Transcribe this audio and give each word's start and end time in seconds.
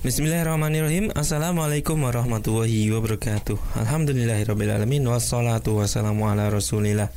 Bismillahirrahmanirrahim. 0.00 1.12
Assalamualaikum 1.12 2.00
warahmatullahi 2.00 2.88
wabarakatuh. 2.88 3.84
Alhamdulillahirrahmanirrahim 3.84 5.04
Wassalatu 5.04 5.76
wassalamu 5.76 6.24
ala 6.24 6.48
rasulillah. 6.48 7.12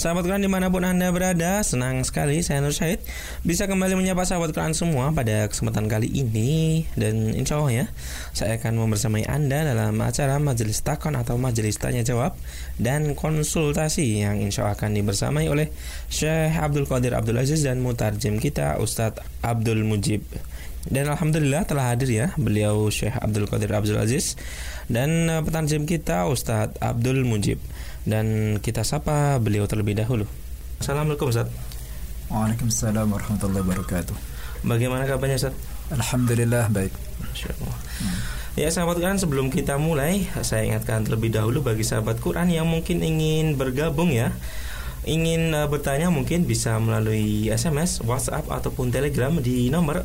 Sahabat 0.00 0.24
Quran 0.24 0.40
di 0.40 0.48
mana 0.48 0.72
pun 0.72 0.88
anda 0.88 1.12
berada 1.12 1.60
Senang 1.60 2.00
sekali 2.02 2.42
saya 2.42 2.58
Nur 2.58 2.74
Syahid 2.74 2.98
Bisa 3.46 3.70
kembali 3.70 3.94
menyapa 3.94 4.26
sahabat 4.26 4.50
Quran 4.50 4.74
semua 4.74 5.14
Pada 5.14 5.46
kesempatan 5.46 5.86
kali 5.86 6.10
ini. 6.10 6.82
Dan 6.98 7.30
insya 7.30 7.62
Allah 7.62 7.84
ya 7.84 7.86
Saya 8.34 8.58
akan 8.58 8.74
membersamai 8.74 9.22
anda 9.30 9.62
dalam 9.62 9.94
acara 10.02 10.42
Majelis 10.42 10.82
Takon 10.82 11.14
Atau 11.14 11.38
Majelis 11.38 11.78
Tanya 11.78 12.02
Jawab 12.02 12.34
Dan 12.74 13.14
konsultasi 13.14 14.26
Yang 14.26 14.50
insya 14.50 14.66
Allah 14.66 14.74
akan 14.80 14.98
dibersamai 14.98 15.46
oleh 15.46 15.70
Syekh 16.10 16.58
Abdul 16.58 16.90
Qadir 16.90 17.14
Abdul 17.14 17.38
Aziz 17.38 17.62
Dan 17.62 17.78
mutarjem 17.78 18.42
kita 18.42 18.82
Ustadz 18.82 19.22
Abdul 19.46 19.86
Mujib 19.86 20.26
dan 20.84 21.08
alhamdulillah 21.08 21.64
telah 21.64 21.96
hadir 21.96 22.10
ya 22.12 22.26
beliau 22.36 22.92
Syekh 22.92 23.16
Abdul 23.16 23.48
Qadir 23.48 23.72
Abdul 23.72 23.96
Aziz 23.96 24.36
dan 24.92 25.32
uh, 25.32 25.40
petanjim 25.40 25.88
kita 25.88 26.28
Ustadz 26.28 26.76
Abdul 26.80 27.24
Mujib. 27.24 27.56
Dan 28.04 28.58
kita 28.60 28.84
sapa 28.84 29.40
beliau 29.40 29.64
terlebih 29.64 29.96
dahulu. 29.96 30.28
Assalamualaikum 30.76 31.32
Ustaz. 31.32 31.48
Waalaikumsalam 32.28 33.08
warahmatullahi 33.08 33.64
wabarakatuh. 33.64 34.16
Bagaimana 34.68 35.08
kabarnya 35.08 35.40
Ustaz? 35.40 35.56
Alhamdulillah 35.88 36.68
baik. 36.68 36.92
Masya 37.24 37.48
Allah. 37.56 37.76
Hmm. 38.04 38.18
Ya 38.54 38.68
sahabat 38.68 39.00
Quran 39.00 39.16
sebelum 39.16 39.48
kita 39.48 39.80
mulai 39.80 40.28
saya 40.44 40.68
ingatkan 40.68 41.02
terlebih 41.02 41.32
dahulu 41.32 41.64
bagi 41.64 41.82
sahabat 41.82 42.20
Quran 42.20 42.52
yang 42.52 42.68
mungkin 42.68 43.00
ingin 43.00 43.56
bergabung 43.56 44.12
ya 44.12 44.30
ingin 45.04 45.52
uh, 45.52 45.68
bertanya 45.68 46.08
mungkin 46.12 46.46
bisa 46.48 46.78
melalui 46.80 47.50
SMS, 47.52 48.00
WhatsApp 48.04 48.48
ataupun 48.48 48.90
Telegram 48.92 49.40
di 49.40 49.70
nomor 49.72 50.04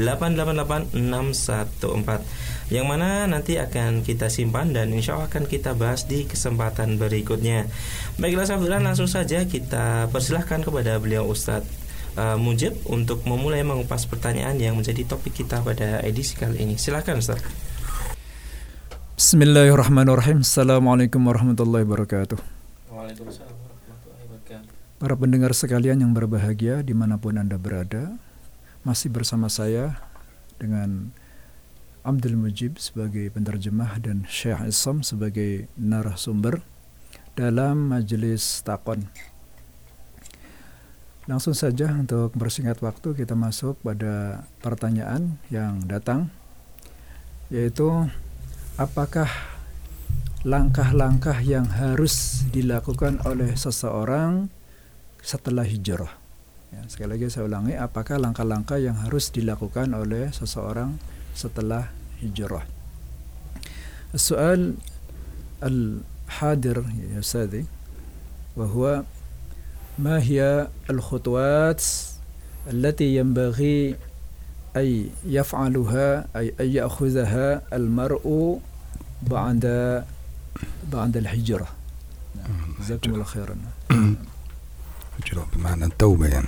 081229888614 0.00 2.68
yang 2.68 2.84
mana 2.84 3.24
nanti 3.24 3.56
akan 3.56 4.04
kita 4.04 4.28
simpan 4.28 4.76
dan 4.76 4.92
insya 4.92 5.16
Allah 5.16 5.32
akan 5.32 5.48
kita 5.48 5.72
bahas 5.72 6.04
di 6.04 6.28
kesempatan 6.28 7.00
berikutnya. 7.00 7.64
Baiklah 8.20 8.44
sahabat 8.44 8.84
langsung 8.84 9.08
saja 9.08 9.48
kita 9.48 10.12
persilahkan 10.12 10.60
kepada 10.60 11.00
beliau 11.00 11.24
Ustadz 11.24 11.88
uh, 12.18 12.36
Mujib 12.36 12.76
untuk 12.90 13.24
memulai 13.24 13.64
mengupas 13.64 14.04
pertanyaan 14.04 14.58
yang 14.60 14.76
menjadi 14.76 15.06
topik 15.06 15.32
kita 15.32 15.62
pada 15.62 16.02
edisi 16.04 16.36
kali 16.36 16.60
ini. 16.60 16.76
Silakan 16.76 17.22
Ustaz. 17.22 17.40
Bismillahirrahmanirrahim. 19.18 20.46
Assalamualaikum 20.46 21.18
warahmatullahi 21.26 21.82
wabarakatuh. 21.82 22.38
Waalaikumsalam 22.86 23.50
warahmatullahi 23.50 24.22
wabarakatuh. 24.30 24.70
Para 25.02 25.14
pendengar 25.18 25.50
sekalian 25.58 26.06
yang 26.06 26.14
berbahagia 26.14 26.86
di 26.86 26.94
mana 26.94 27.18
pun 27.18 27.34
Anda 27.34 27.58
berada 27.58 28.14
Masih 28.86 29.10
bersama 29.10 29.50
saya 29.50 29.98
dengan 30.62 31.10
Abdul 32.06 32.38
Mujib 32.38 32.78
sebagai 32.78 33.26
penerjemah 33.34 33.98
dan 33.98 34.22
Syekh 34.30 34.62
Isam 34.70 35.02
sebagai 35.02 35.66
narasumber 35.74 36.62
dalam 37.34 37.90
majelis 37.90 38.62
takon. 38.62 39.10
Langsung 41.26 41.58
saja 41.58 41.90
untuk 41.90 42.38
bersingkat 42.38 42.78
waktu 42.86 43.18
kita 43.18 43.34
masuk 43.34 43.82
pada 43.82 44.46
pertanyaan 44.62 45.42
yang 45.50 45.82
datang 45.90 46.30
yaitu 47.50 48.06
apakah 48.77 49.29
langkah-langkah 50.43 51.39
yang 51.39 51.69
harus 51.69 52.45
dilakukan 52.51 53.23
oleh 53.23 53.55
seseorang 53.55 54.51
setelah 55.23 55.63
hijrah? 55.63 56.13
Ya, 56.73 56.81
sekali 56.89 57.15
lagi 57.15 57.29
saya 57.29 57.45
ulangi, 57.45 57.77
apakah 57.77 58.17
langkah-langkah 58.17 58.81
yang 58.81 58.97
harus 58.97 59.29
dilakukan 59.29 59.93
oleh 59.93 60.33
seseorang 60.33 60.97
setelah 61.37 61.93
hijrah? 62.19 62.65
Soal 64.13 64.77
al-hadir 65.61 66.81
ya 67.13 67.21
Ustazi, 67.21 67.65
وهو 68.57 69.03
ما 69.99 70.21
هي 70.21 70.67
الخطوات 70.89 71.83
التي 72.69 73.15
ينبغي 73.15 73.95
أي 74.77 75.09
يفعلها 75.25 76.27
أي 76.35 76.53
أن 76.59 76.67
يأخذها 76.69 77.61
المرء 77.73 78.59
بعد 79.22 79.62
بعد 80.92 81.16
الهجرة. 81.16 81.68
جزاكم 82.80 83.14
الله 83.14 83.24
خيرا. 83.24 83.56
هجرة 85.18 85.46
بمعنى 85.52 85.84
التوبة 85.84 86.26
يعني. 86.26 86.46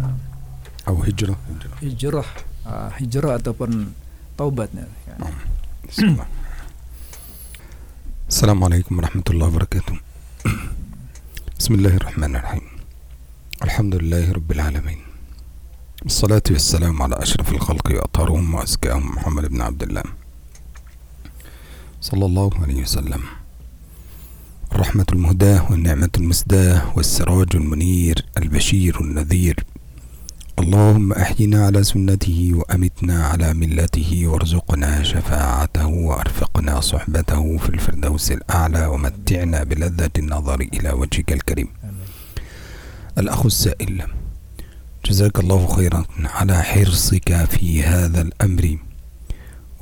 نعم 0.00 0.16
أو 0.88 1.02
هجرة. 1.02 1.36
هجرة 1.82 2.24
هجرة 2.66 3.38
ataupun 3.38 3.72
taubat 4.38 4.68
يعني. 4.74 5.34
الله. 5.98 6.26
السلام 8.28 8.64
عليكم 8.64 8.98
ورحمة 8.98 9.22
الله 9.30 9.46
وبركاته. 9.46 9.96
بسم 11.58 11.74
الله 11.74 11.96
الرحمن 11.96 12.36
الرحيم. 12.36 12.66
الحمد 13.62 13.94
لله 13.94 14.32
رب 14.32 14.52
العالمين. 14.52 15.00
الصلاة 16.06 16.42
والسلام 16.50 17.02
على 17.02 17.16
أشرف 17.22 17.52
الخلق 17.52 17.86
وأطهرهم 17.90 18.54
وأزكاهم 18.54 19.06
محمد 19.16 19.44
بن 19.46 19.60
عبد 19.60 19.82
الله. 19.82 20.02
صلى 22.00 22.26
الله 22.26 22.50
عليه 22.62 22.82
وسلم. 22.82 23.20
الرحمة 24.72 25.06
المهداة 25.12 25.72
والنعمة 25.72 26.10
المسداة 26.16 26.92
والسراج 26.96 27.48
المنير 27.54 28.26
البشير 28.38 29.00
النذير. 29.00 29.64
اللهم 30.58 31.12
أحينا 31.12 31.66
على 31.66 31.84
سنته 31.84 32.50
وأمتنا 32.54 33.26
على 33.26 33.54
ملته 33.54 34.26
وارزقنا 34.26 35.02
شفاعته 35.02 35.86
وأرفقنا 35.86 36.80
صحبته 36.80 37.56
في 37.56 37.68
الفردوس 37.68 38.32
الأعلى 38.32 38.86
ومتعنا 38.86 39.64
بلذة 39.64 40.10
النظر 40.18 40.60
إلى 40.60 40.90
وجهك 40.90 41.32
الكريم. 41.32 41.68
الأخ 43.18 43.46
السائل 43.46 44.02
جزاك 45.04 45.38
الله 45.38 45.66
خيرا 45.66 46.04
على 46.24 46.62
حرصك 46.62 47.44
في 47.44 47.82
هذا 47.82 48.22
الأمر. 48.22 48.78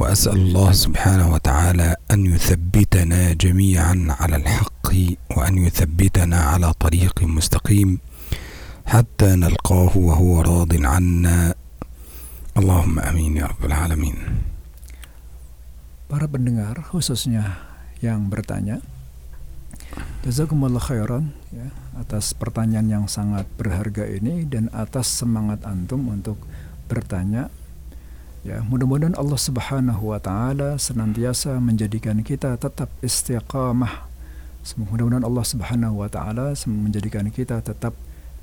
وأسأل 0.02 0.34
الله 0.34 0.72
سبحانه 0.72 1.28
وتعالى 1.34 1.96
أن 2.12 2.26
يثبتنا 2.26 3.34
جميعا 3.34 3.96
على 4.10 4.36
الحق 4.36 4.90
وأن 5.38 5.58
يثبتنا 5.58 6.40
على 6.42 6.74
طريق 6.74 7.24
مستقيم 7.24 8.00
حتى 8.86 9.30
نلقاه 9.36 9.94
وهو 9.98 10.42
راض 10.42 10.72
عنا 10.74 11.54
اللهم 12.58 13.00
امين 13.00 13.38
يا 13.38 13.46
رب 13.46 13.64
العالمين 13.66 14.18
Para 16.12 16.28
pendengar 16.28 16.76
khususnya 16.92 17.62
yang 18.04 18.28
bertanya 18.28 18.84
Jazakumullah 20.26 20.82
khairan 20.82 21.32
ya, 21.54 21.72
atas 21.98 22.36
pertanyaan 22.36 22.88
yang 22.90 23.06
sangat 23.06 23.48
berharga 23.56 24.06
ini 24.06 24.44
dan 24.50 24.68
atas 24.74 25.08
semangat 25.08 25.64
antum 25.64 26.10
untuk 26.12 26.42
bertanya 26.92 27.48
Ya, 28.46 28.66
mudah-mudahan 28.66 29.14
Allah 29.22 29.38
Subhanahu 29.38 30.02
wa 30.02 30.18
taala 30.18 30.74
senantiasa 30.82 31.62
menjadikan 31.62 32.26
kita 32.26 32.58
tetap 32.58 32.90
istiqamah. 33.06 34.10
Mudah-mudahan 34.82 35.22
Allah 35.22 35.46
Subhanahu 35.46 36.02
wa 36.02 36.10
taala 36.10 36.58
menjadikan 36.66 37.30
kita 37.30 37.62
tetap 37.62 37.94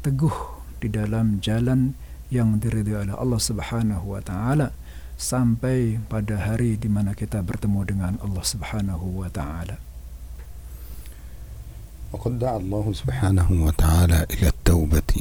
teguh 0.07 0.35
di 0.79 0.87
dalam 0.87 1.43
jalan 1.43 1.99
yang 2.31 2.63
diridhoi 2.63 3.11
oleh 3.11 3.17
Allah 3.19 3.43
Subhanahu 3.43 4.15
wa 4.15 4.23
taala 4.23 4.71
sampai 5.19 5.99
pada 6.07 6.47
hari 6.47 6.79
di 6.79 6.87
mana 6.87 7.19
kita 7.19 7.43
bertemu 7.43 7.81
dengan 7.83 8.13
Allah 8.23 8.45
Subhanahu 8.47 9.27
wa 9.27 9.31
taala. 9.35 9.83
وقد 12.09 12.39
دعا 12.39 12.57
الله 12.57 12.87
سبحانه 12.93 13.49
وتعالى 13.53 14.27
إلى 14.33 14.49
التوبة 14.49 15.13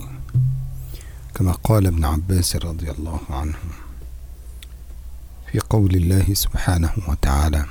كما 1.36 1.52
قال 1.52 1.88
ابن 1.88 2.04
عباس 2.06 2.56
رضي 2.56 2.92
الله 2.92 3.20
عنه 3.30 3.60
في 5.53 5.61
قول 5.61 5.93
الله 5.95 6.25
سبحانه 6.33 6.93
وتعالى 7.09 7.65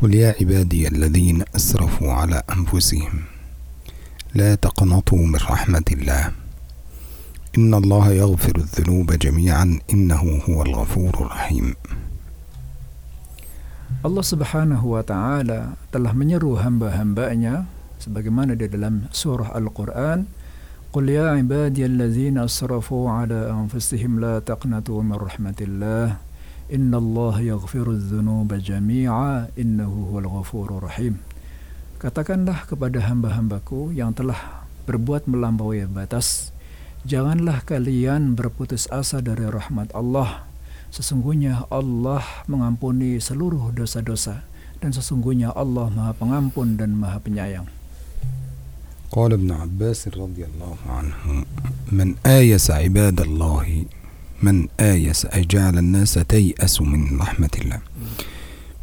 قل 0.00 0.14
يا 0.14 0.32
عبادي 0.40 0.88
الذين 0.88 1.44
أسرفوا 1.56 2.12
على 2.12 2.42
أنفسهم 2.56 3.12
لا 4.34 4.54
تقنطوا 4.54 5.24
من 5.28 5.36
رحمة 5.36 5.84
الله 5.92 6.32
إن 7.58 7.74
الله 7.74 8.06
يغفر 8.12 8.56
الذنوب 8.56 9.12
جميعا 9.12 9.78
إنه 9.92 10.22
هو 10.48 10.62
الغفور 10.62 11.12
الرحيم. 11.20 11.74
الله 14.08 14.22
سبحانه 14.22 14.80
وتعالى 14.80 15.60
telah 15.92 16.12
menyeru 16.16 16.56
hamba-hambanya 16.64 17.68
sebagaimana 18.00 18.56
di 18.56 18.72
dalam 18.72 19.04
surah 19.12 19.52
Al-Quran 19.52 20.24
قل 20.96 21.12
يا 21.12 21.36
عبادي 21.36 21.84
الذين 21.84 22.40
أسرفوا 22.40 23.10
على 23.10 23.52
أنفسهم 23.52 24.20
لا 24.24 24.40
تقنطوا 24.40 25.02
من 25.04 25.20
رحمة 25.20 25.58
الله 25.60 26.27
Inna 26.71 26.97
Allah 26.97 27.53
yaghfiru 27.55 27.99
dzunuba 27.99 28.57
jami'a 28.57 29.51
innahu 29.59 30.09
huwal 30.09 30.29
ghafurur 30.39 30.83
rahim 30.87 31.19
Katakanlah 31.99 32.67
kepada 32.67 33.03
hamba-hambaku 33.03 33.95
yang 33.95 34.11
telah 34.11 34.65
berbuat 34.87 35.27
melampaui 35.27 35.87
batas 35.87 36.53
Janganlah 37.03 37.67
kalian 37.67 38.31
berputus 38.31 38.87
asa 38.87 39.19
dari 39.19 39.43
rahmat 39.43 39.91
Allah. 39.91 40.47
Sesungguhnya 40.87 41.67
Allah 41.67 42.23
mengampuni 42.47 43.19
seluruh 43.19 43.75
dosa-dosa 43.75 44.47
dan 44.79 44.95
sesungguhnya 44.95 45.51
Allah 45.51 45.91
Maha 45.91 46.15
Pengampun 46.15 46.79
dan 46.79 46.95
Maha 46.95 47.19
Penyayang. 47.19 47.67
قال 49.13 49.29
ابن 49.37 49.51
عباس 49.51 50.09
رضي 50.17 50.41
الله 50.41 50.77
عنه 50.89 51.45
من 51.93 52.17
آيس 52.25 52.71
عباد 52.73 53.21
الله 53.21 53.85
من 54.43 54.67
آيس 54.79 55.25
أي 55.25 55.47
جعل 55.47 55.77
الناس 55.77 56.13
تيأس 56.13 56.81
من 56.81 57.19
رحمة 57.21 57.53
الله 57.61 57.79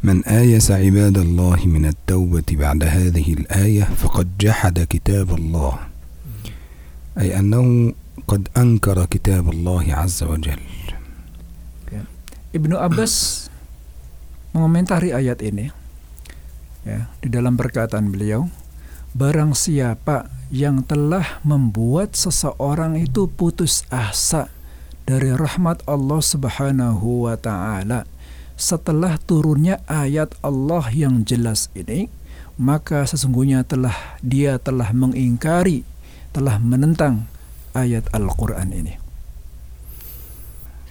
من 0.03 0.25
آيس 0.25 0.71
عباد 0.71 1.17
الله 1.17 1.59
من 1.65 1.85
التوبة 1.85 2.49
بعد 2.51 2.83
هذه 2.83 3.33
الآية 3.33 3.83
فقد 3.83 4.27
جحد 4.39 4.79
كتاب 4.89 5.29
الله 5.35 5.79
أي 7.17 7.39
أنه 7.39 7.93
قد 8.27 8.49
أنكر 8.57 9.05
كتاب 9.05 9.49
الله 9.49 9.85
عز 9.93 10.23
وجل 10.23 10.61
Ibnu 12.51 12.75
Abbas 12.75 13.47
mengomentari 14.51 15.15
ayat 15.15 15.39
ini 15.39 15.71
ya 16.83 17.07
di 17.23 17.31
dalam 17.31 17.55
perkataan 17.55 18.11
beliau 18.11 18.51
Barang 19.11 19.51
siapa 19.51 20.31
yang 20.51 20.87
telah 20.87 21.43
membuat 21.43 22.15
seseorang 22.15 22.95
itu 22.95 23.27
putus 23.27 23.83
asa 23.91 24.47
dari 25.05 25.33
rahmat 25.33 25.83
Allah 25.89 26.21
Subhanahu 26.21 27.27
wa 27.27 27.35
taala 27.35 28.05
setelah 28.55 29.17
turunnya 29.25 29.81
ayat 29.89 30.37
Allah 30.45 30.85
yang 30.93 31.25
jelas 31.25 31.73
ini 31.73 32.07
maka 32.61 33.09
sesungguhnya 33.09 33.65
telah 33.65 33.95
dia 34.21 34.61
telah 34.61 34.93
mengingkari 34.93 35.81
telah 36.31 36.61
menentang 36.61 37.25
ayat 37.73 38.05
Al-Qur'an 38.13 38.71
ini 38.71 39.01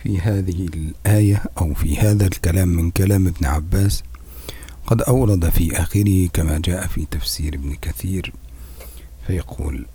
في 0.01 0.17
هذه 0.21 0.65
الآية 0.75 1.45
أو 1.61 1.75
في 1.75 1.99
هذا 1.99 2.27
الكلام 2.27 2.69
من 2.69 2.91
كلام 2.91 3.27
ابن 3.27 3.47
عباس 3.47 4.03
قد 4.87 5.03
أورد 5.03 5.49
في 5.49 5.77
آخره 5.77 6.29
كما 6.33 6.59
جاء 6.59 6.87
في 6.87 7.05
تفسير 7.05 7.55
ابن 7.55 7.77
كثير 7.83 8.33
فيقول 9.27 9.87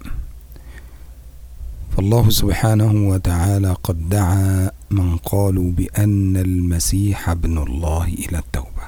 فالله 1.96 2.30
سبحانه 2.30 3.08
وتعالى 3.08 3.76
قد 3.82 4.08
دعا 4.08 4.70
من 4.90 5.16
قالوا 5.16 5.72
بأن 5.72 6.36
المسيح 6.36 7.28
ابن 7.28 7.58
الله 7.58 8.04
إلى 8.04 8.38
التوبة. 8.38 8.86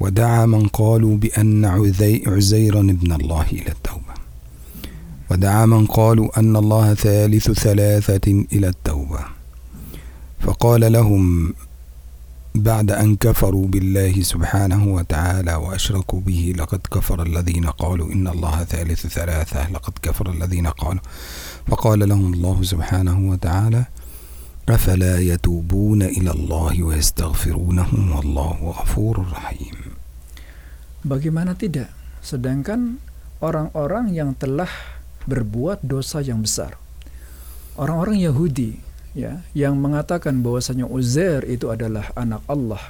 ودعا 0.00 0.46
من 0.46 0.68
قالوا 0.68 1.16
بأن 1.16 1.64
عزيرا 2.26 2.80
ابن 2.80 3.12
الله 3.12 3.46
إلى 3.52 3.68
التوبة. 3.68 4.14
ودعا 5.30 5.66
من 5.66 5.86
قالوا 5.86 6.38
أن 6.40 6.56
الله 6.56 6.94
ثالث 6.94 7.50
ثلاثة 7.50 8.44
إلى 8.52 8.68
التوبة. 8.68 9.20
فقال 10.40 10.92
لهم 10.92 11.54
بعد 12.54 12.90
أن 12.90 13.16
كفروا 13.16 13.66
بالله 13.66 14.22
سبحانه 14.22 14.94
وتعالى 14.94 15.54
وأشركوا 15.54 16.20
به 16.20 16.54
لقد 16.58 16.80
كفر 16.90 17.22
الذين 17.22 17.66
قالوا 17.66 18.12
إن 18.12 18.28
الله 18.28 18.64
ثالث 18.64 19.06
ثلاثة 19.06 19.70
لقد 19.70 19.92
كفر 20.02 20.30
الذين 20.30 20.66
قالوا 20.66 21.00
فقال 21.66 22.08
لهم 22.08 22.34
الله 22.34 22.62
سبحانه 22.62 23.30
وتعالى 23.30 23.84
أفلا 24.68 25.18
يتوبون 25.18 26.02
إلى 26.02 26.30
الله 26.30 26.82
ويستغفرونه 26.82 27.88
والله 28.16 28.56
غفور 28.82 29.26
رحيم 29.32 29.78
Bagaimana 31.00 31.56
tidak? 31.56 31.88
Sedangkan 32.20 33.00
orang-orang 33.40 34.12
yang 34.12 34.36
telah 34.36 34.68
berbuat 35.24 35.80
dosa 35.80 36.20
yang 36.20 36.44
besar. 36.44 36.76
Orang-orang 37.80 38.20
Yahudi 38.20 38.89
ya 39.16 39.42
yang 39.56 39.78
mengatakan 39.78 40.42
bahwasanya 40.44 40.86
Uzair 40.86 41.42
itu 41.46 41.70
adalah 41.70 42.10
anak 42.14 42.42
Allah. 42.46 42.82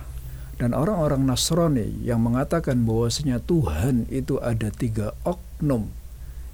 Dan 0.61 0.77
orang-orang 0.77 1.25
Nasrani 1.25 2.05
yang 2.05 2.21
mengatakan 2.21 2.85
bahwasanya 2.85 3.41
Tuhan 3.41 4.05
itu 4.13 4.37
ada 4.45 4.69
tiga 4.69 5.17
oknum. 5.25 5.89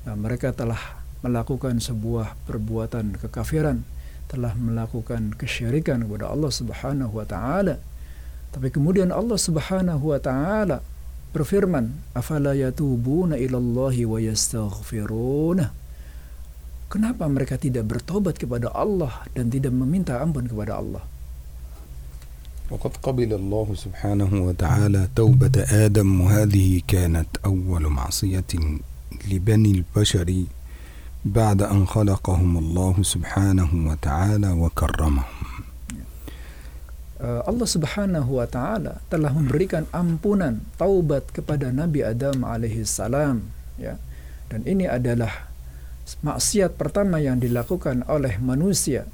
Nah, 0.06 0.14
mereka 0.14 0.54
telah 0.54 0.78
melakukan 1.26 1.82
sebuah 1.82 2.38
perbuatan 2.46 3.18
kekafiran 3.18 3.82
telah 4.26 4.54
melakukan 4.58 5.34
kesyirikan 5.38 6.06
kepada 6.06 6.30
Allah 6.30 6.50
Subhanahu 6.50 7.19
wa 7.19 7.26
taala. 7.26 7.78
Tapi 8.50 8.70
kemudian 8.70 9.10
Allah 9.10 9.38
Subhanahu 9.38 10.14
wa 10.14 10.20
taala 10.22 10.82
berfirman 11.34 11.94
afala 12.14 12.54
yatubuna 12.54 13.38
wa 13.38 14.19
yastaghfiruna 14.19 15.85
Kenapa 16.91 17.23
mereka 17.31 17.56
tidak 17.56 17.88
bertobat 17.88 18.35
kepada 18.35 18.68
Allah 18.75 19.23
dan 19.31 19.47
tidak 19.47 19.71
meminta 19.71 20.19
ampun 20.19 20.47
kepada 20.47 20.75
Allah? 20.75 21.03
وقد 22.71 23.03
قبل 23.03 23.33
الله 23.35 23.68
سبحانه 23.75 24.31
وتعالى 24.31 25.12
توبة 25.12 25.56
آدم 25.59 26.21
وهذه 26.21 26.81
كانت 26.88 27.27
أول 27.44 27.83
معصية 27.91 28.47
لبني 29.27 29.71
البشر 29.71 30.29
بعد 31.25 31.62
أن 31.68 31.83
خلقهم 31.83 32.57
الله 32.57 32.95
سبحانه 33.03 33.71
وتعالى 33.75 34.50
وكرمهم 34.51 35.51
Allah 37.21 37.69
Subhanahu 37.69 38.41
wa 38.41 38.50
taala 38.50 38.97
telah 39.06 39.29
memberikan 39.29 39.85
ampunan 39.94 40.65
taubat 40.81 41.29
kepada 41.29 41.69
Nabi 41.69 42.01
Adam 42.01 42.41
alaihi 42.41 42.81
salam 42.81 43.45
ya. 43.77 44.01
Dan 44.50 44.65
ini 44.65 44.89
adalah 44.89 45.44
maksiat 46.21 46.75
pertama 46.75 47.21
yang 47.23 47.39
dilakukan 47.39 48.03
oleh 48.09 48.35
manusia 48.41 49.07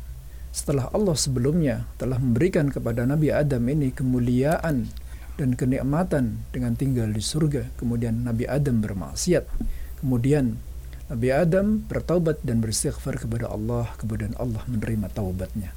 setelah 0.57 0.89
Allah 0.89 1.13
sebelumnya 1.13 1.85
telah 2.01 2.17
memberikan 2.17 2.73
kepada 2.73 3.05
Nabi 3.05 3.29
Adam 3.29 3.61
ini 3.69 3.93
kemuliaan 3.93 4.89
dan 5.37 5.53
kenikmatan 5.53 6.41
dengan 6.49 6.73
tinggal 6.73 7.13
di 7.13 7.21
surga. 7.21 7.69
Kemudian 7.77 8.25
Nabi 8.25 8.49
Adam 8.49 8.81
bermaksiat. 8.81 9.45
Kemudian 10.01 10.57
Nabi 11.13 11.29
Adam 11.29 11.85
bertaubat 11.85 12.41
dan 12.41 12.59
beristighfar 12.59 13.21
kepada 13.21 13.53
Allah. 13.53 13.93
Kemudian 14.01 14.33
Allah 14.41 14.65
menerima 14.65 15.13
taubatnya. 15.13 15.71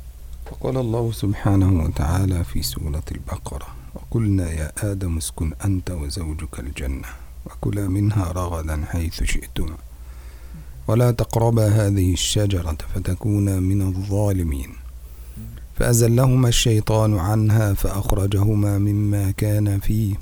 فقال 0.51 0.77
الله 0.83 1.13
سبحانه 1.13 1.71
وتعالى 1.85 2.43
في 2.45 2.63
سورة 2.63 3.07
البقرة 3.13 3.69
وقلنا 3.95 4.51
يا 4.51 4.69
آدم 4.83 5.23
اسكن 5.23 5.55
أنت 5.63 5.91
وزوجك 5.91 6.59
الجنة 6.59 7.07
وكلا 7.47 7.87
منها 7.87 8.33
رغدا 8.35 8.77
حيث 8.91 9.23
شئتما 9.23 9.79
ولا 10.88 11.12
تقربا 11.12 11.68
هذه 11.68 12.14
الشجرة 12.14 12.78
فتكونا 12.96 13.60
من 13.60 13.82
الظالمين. 13.82 14.72
فأزلهما 15.76 16.50
الشيطان 16.50 17.20
عنها 17.20 17.74
فأخرجهما 17.74 18.78
مما 18.78 19.32
كان 19.32 19.80
فيه. 19.80 20.16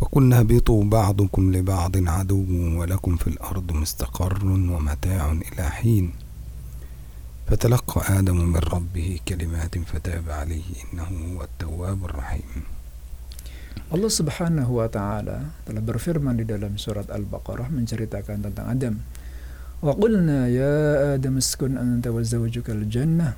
وقلنا 0.00 0.38
اهبطوا 0.38 0.84
بعضكم 0.84 1.42
لبعض 1.52 1.94
عدو 2.08 2.46
ولكم 2.80 3.16
في 3.16 3.26
الأرض 3.26 3.72
مستقر 3.72 4.40
ومتاع 4.46 5.32
إلى 5.32 5.64
حين. 5.70 6.12
فتلقى 7.46 8.18
آدم 8.18 8.38
من 8.54 8.62
ربه 8.62 9.18
كلمات 9.28 9.78
فتاب 9.78 10.30
عليه 10.30 10.70
إنه 10.86 11.36
هو 11.36 11.42
التواب 11.44 12.04
الرحيم. 12.04 12.80
Allah 13.90 14.06
Subhanahu 14.06 14.78
wa 14.78 14.86
taala 14.86 15.50
telah 15.66 15.82
berfirman 15.82 16.38
di 16.38 16.46
dalam 16.46 16.78
surat 16.78 17.10
Al-Baqarah 17.10 17.74
menceritakan 17.74 18.38
tentang 18.38 18.66
Adam. 18.70 18.94
وقلنا 19.82 20.48
يا 20.48 21.14
آدم 21.14 21.36
اسكن 21.36 21.78
أنت 21.78 22.06
وزوجك 22.06 22.70
الجنة 22.70 23.32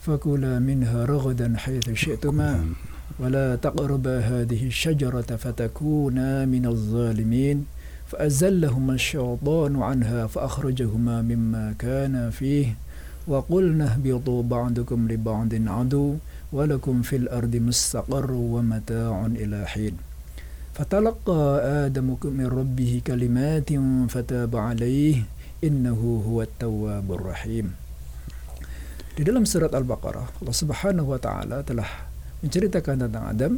فكلا 0.00 0.58
منها 0.58 1.04
رغدا 1.04 1.56
حيث 1.56 1.90
شئتما 1.90 2.64
ولا 3.18 3.56
تقربا 3.56 4.18
هذه 4.18 4.66
الشجرة 4.66 5.36
فتكونا 5.36 6.44
من 6.44 6.66
الظالمين. 6.66 7.64
فأزلهما 8.06 8.94
الشيطان 8.94 9.82
عنها 9.82 10.26
فأخرجهما 10.26 11.22
مما 11.22 11.74
كان 11.78 12.30
فيه. 12.30 12.76
وقلنا 13.26 13.84
اهبطوا 13.94 14.42
بعضكم 14.42 15.08
لبعض 15.08 15.52
عدو 15.54 16.14
ولكم 16.52 17.02
في 17.02 17.16
الأرض 17.16 17.56
مستقر 17.56 18.32
ومتاع 18.32 19.26
إلى 19.26 19.66
حين. 19.66 19.94
فتلقى 20.74 21.60
آدم 21.86 22.16
من 22.24 22.46
ربه 22.46 23.00
كلمات 23.06 23.70
فتاب 24.08 24.56
عليه 24.56 25.16
innahu 25.66 26.22
huwa 26.22 26.46
tawwabur 26.46 27.34
rahim. 27.34 27.74
Di 29.18 29.26
dalam 29.26 29.42
surat 29.42 29.74
Al-Baqarah, 29.74 30.38
Allah 30.38 30.54
Subhanahu 30.54 31.10
wa 31.10 31.18
taala 31.18 31.66
telah 31.66 32.06
menceritakan 32.46 33.08
tentang 33.08 33.24
Adam. 33.26 33.52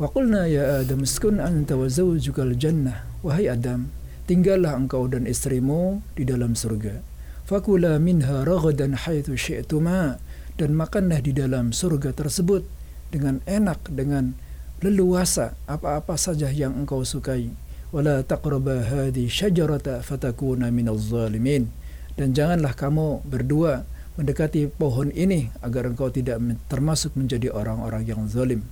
Wa 0.00 0.10
qulna 0.10 0.50
ya 0.50 0.82
Adam 0.82 1.06
uskun 1.06 1.38
anta 1.38 1.78
wa 1.78 1.86
zawjukal 1.86 2.58
jannah. 2.58 3.06
Wahai 3.22 3.46
Adam, 3.46 3.92
tinggallah 4.26 4.74
engkau 4.74 5.06
dan 5.06 5.28
istrimu 5.30 6.02
di 6.18 6.26
dalam 6.26 6.58
surga. 6.58 7.04
Fakula 7.46 8.00
minha 8.02 8.42
ragadan 8.42 8.96
haitsu 8.96 9.36
syi'tuma 9.38 10.18
dan 10.56 10.74
makanlah 10.74 11.22
di 11.22 11.36
dalam 11.36 11.70
surga 11.70 12.16
tersebut 12.16 12.64
dengan 13.12 13.44
enak 13.46 13.90
dengan 13.92 14.34
leluasa 14.80 15.58
apa-apa 15.68 16.16
saja 16.16 16.48
yang 16.48 16.72
engkau 16.72 17.04
sukai 17.04 17.52
wala 17.90 18.22
taqraba 18.22 18.86
hadhi 18.86 19.26
syajarata 19.26 20.02
fatakuna 20.02 20.70
minaz 20.70 21.10
zalimin 21.10 21.70
dan 22.14 22.34
janganlah 22.34 22.74
kamu 22.74 23.22
berdua 23.26 23.86
mendekati 24.18 24.70
pohon 24.70 25.10
ini 25.14 25.50
agar 25.62 25.90
engkau 25.90 26.10
tidak 26.10 26.42
termasuk 26.66 27.14
menjadi 27.16 27.48
orang-orang 27.54 28.04
yang 28.04 28.26
zalim. 28.26 28.66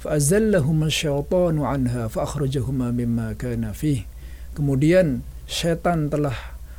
Fa'azallahuma 0.00 0.88
syaitanu 0.88 1.68
anha 1.68 2.08
fa'akhrajahuma 2.08 2.90
mimma 2.90 3.36
kana 3.36 3.76
fih. 3.76 4.08
Kemudian 4.56 5.22
setan 5.46 6.08
telah 6.08 6.34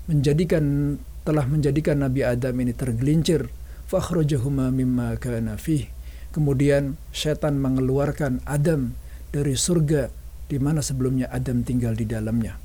menjadikan 0.10 0.98
telah 1.22 1.46
menjadikan 1.46 2.02
Nabi 2.02 2.26
Adam 2.26 2.58
ini 2.58 2.74
tergelincir 2.74 3.48
fakhrajahuma 3.86 4.74
mimma 4.74 5.16
kana 5.22 5.56
fih 5.56 5.86
kemudian 6.32 6.96
setan 7.12 7.60
mengeluarkan 7.60 8.40
Adam 8.48 8.96
dari 9.36 9.54
surga 9.54 10.10
di 10.52 10.60
mana 10.60 10.84
sebelumnya 10.84 11.32
Adam 11.32 11.64
tinggal 11.64 11.96
di 11.96 12.04
dalamnya. 12.04 12.60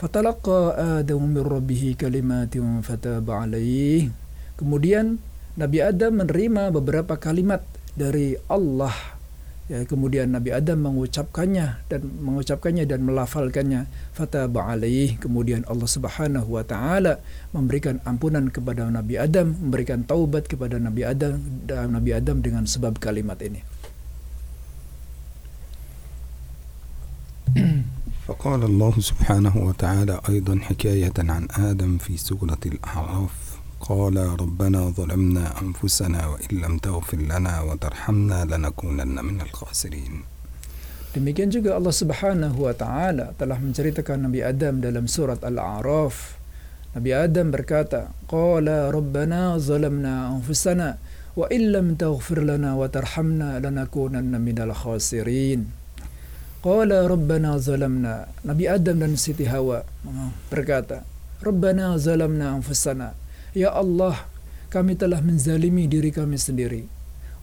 Fatalaqa 0.00 0.72
Adam 1.04 1.20
min 1.28 1.44
rabbih 1.44 1.94
kalimatin 2.00 2.80
fataba 2.80 3.44
alaih 3.44 4.08
kemudian 4.56 5.20
Nabi 5.52 5.84
Adam 5.84 6.24
menerima 6.24 6.72
beberapa 6.72 7.20
kalimat 7.20 7.60
dari 7.92 8.40
Allah. 8.48 9.20
Ya, 9.70 9.86
kemudian 9.86 10.34
Nabi 10.34 10.50
Adam 10.50 10.84
mengucapkannya 10.90 11.86
dan 11.86 12.00
mengucapkannya 12.18 12.82
dan 12.88 13.04
melafalkannya. 13.04 13.86
Fataba 14.16 14.72
alaih 14.72 15.20
kemudian 15.20 15.62
Allah 15.68 15.86
Subhanahu 15.86 16.56
wa 16.56 16.64
taala 16.64 17.20
memberikan 17.54 18.00
ampunan 18.08 18.48
kepada 18.48 18.88
Nabi 18.88 19.20
Adam 19.20 19.54
memberikan 19.54 20.08
taubat 20.08 20.48
kepada 20.48 20.80
Nabi 20.80 21.04
Adam 21.04 21.36
dan 21.68 21.94
Nabi 21.94 22.10
Adam 22.16 22.40
dengan 22.40 22.64
sebab 22.64 22.96
kalimat 22.96 23.38
ini 23.44 23.81
فقال 28.42 28.62
الله 28.62 28.94
سبحانه 28.98 29.54
وتعالى 29.54 30.20
أيضا 30.28 30.58
حكاية 30.66 31.14
عن 31.18 31.46
آدم 31.70 31.98
في 32.02 32.18
سورة 32.18 32.58
الأعراف 32.66 33.34
قال 33.80 34.16
ربنا 34.18 34.90
ظلمنا 34.98 35.62
أنفسنا 35.62 36.26
وإن 36.26 36.50
لم 36.50 36.74
تغفر 36.78 37.18
لنا 37.22 37.60
وترحمنا 37.62 38.38
لنكونن 38.44 39.16
من 39.24 39.38
الخاسرين 39.46 40.14
Demikian 41.14 41.54
juga 41.54 41.78
Allah 41.78 41.94
Subhanahu 41.94 42.66
wa 42.66 42.74
taala 42.74 43.30
telah 43.38 43.62
menceritakan 43.62 44.26
Nabi 44.26 44.42
Adam 44.42 44.82
dalam 44.82 45.06
surat 45.06 45.38
Al-A'raf. 45.46 46.34
Nabi 46.98 47.14
Adam 47.14 47.54
berkata, 47.54 48.10
"Qala 48.26 48.90
rabbana 48.90 49.54
zalamna 49.62 50.34
anfusana 50.34 50.98
wa 51.38 51.46
illam 51.46 51.94
taghfir 51.94 52.42
lana 52.42 52.74
wa 52.74 52.90
tarhamna 52.90 53.62
lanakunanna 53.62 54.42
minal 54.42 54.74
khasirin." 54.74 55.81
Qala 56.61 57.05
rabbana 57.05 57.55
zalamna. 57.61 58.27
Nabi 58.41 58.65
Adam 58.65 58.99
dan 58.99 59.13
Siti 59.15 59.45
Hawa 59.45 59.85
berkata, 60.49 61.05
"Rabbana 61.39 61.95
zalamna 62.01 62.57
anfusana." 62.57 63.13
Ya 63.53 63.71
Allah, 63.71 64.25
kami 64.73 64.97
telah 64.97 65.21
menzalimi 65.21 65.85
diri 65.85 66.09
kami 66.11 66.35
sendiri. 66.35 66.89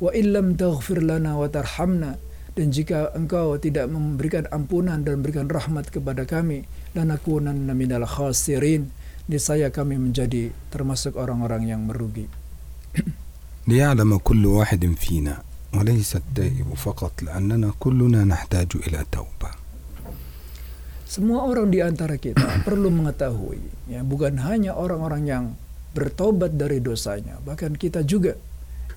Wa 0.02 0.10
illam 0.12 0.58
taghfir 0.58 1.00
lana 1.00 1.38
wa 1.38 1.46
tarhamna 1.48 2.18
dan 2.54 2.70
jika 2.70 3.10
engkau 3.18 3.58
tidak 3.58 3.90
memberikan 3.90 4.46
ampunan 4.50 5.02
dan 5.02 5.22
memberikan 5.22 5.50
rahmat 5.50 5.90
kepada 5.90 6.22
kami, 6.26 6.66
lanakunanna 6.94 7.74
minal 7.74 8.06
khasirin. 8.06 8.90
Niscaya 9.24 9.72
kami 9.72 9.96
menjadi 9.96 10.52
termasuk 10.68 11.16
orang-orang 11.16 11.70
yang 11.70 11.82
merugi. 11.88 12.28
ليعلم 13.68 14.18
كل 14.18 14.46
واحد 14.46 14.92
فينا 15.00 15.47
وليس 15.74 16.16
التائب 16.16 16.74
فقط 16.74 17.22
لأننا 17.22 17.72
كلنا 17.80 18.24
نحتاج 18.24 18.70
إلى 18.86 19.04
توبة 19.12 19.50
Semua 21.04 21.46
orang 21.46 21.70
di 21.70 21.78
antara 21.78 22.18
kita 22.18 22.66
perlu 22.66 22.90
mengetahui, 22.90 23.62
ya, 23.86 24.02
bukan 24.02 24.34
hanya 24.42 24.74
orang-orang 24.74 25.22
yang 25.22 25.44
bertobat 25.94 26.58
dari 26.58 26.82
dosanya. 26.82 27.38
Bahkan 27.38 27.78
kita 27.78 28.02
juga 28.02 28.34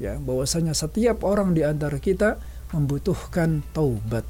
ya 0.01 0.17
bahwasanya 0.17 0.73
setiap 0.73 1.21
orang 1.21 1.53
di 1.53 1.61
antara 1.61 2.01
kita 2.01 2.41
membutuhkan 2.73 3.61
taubat. 3.69 4.25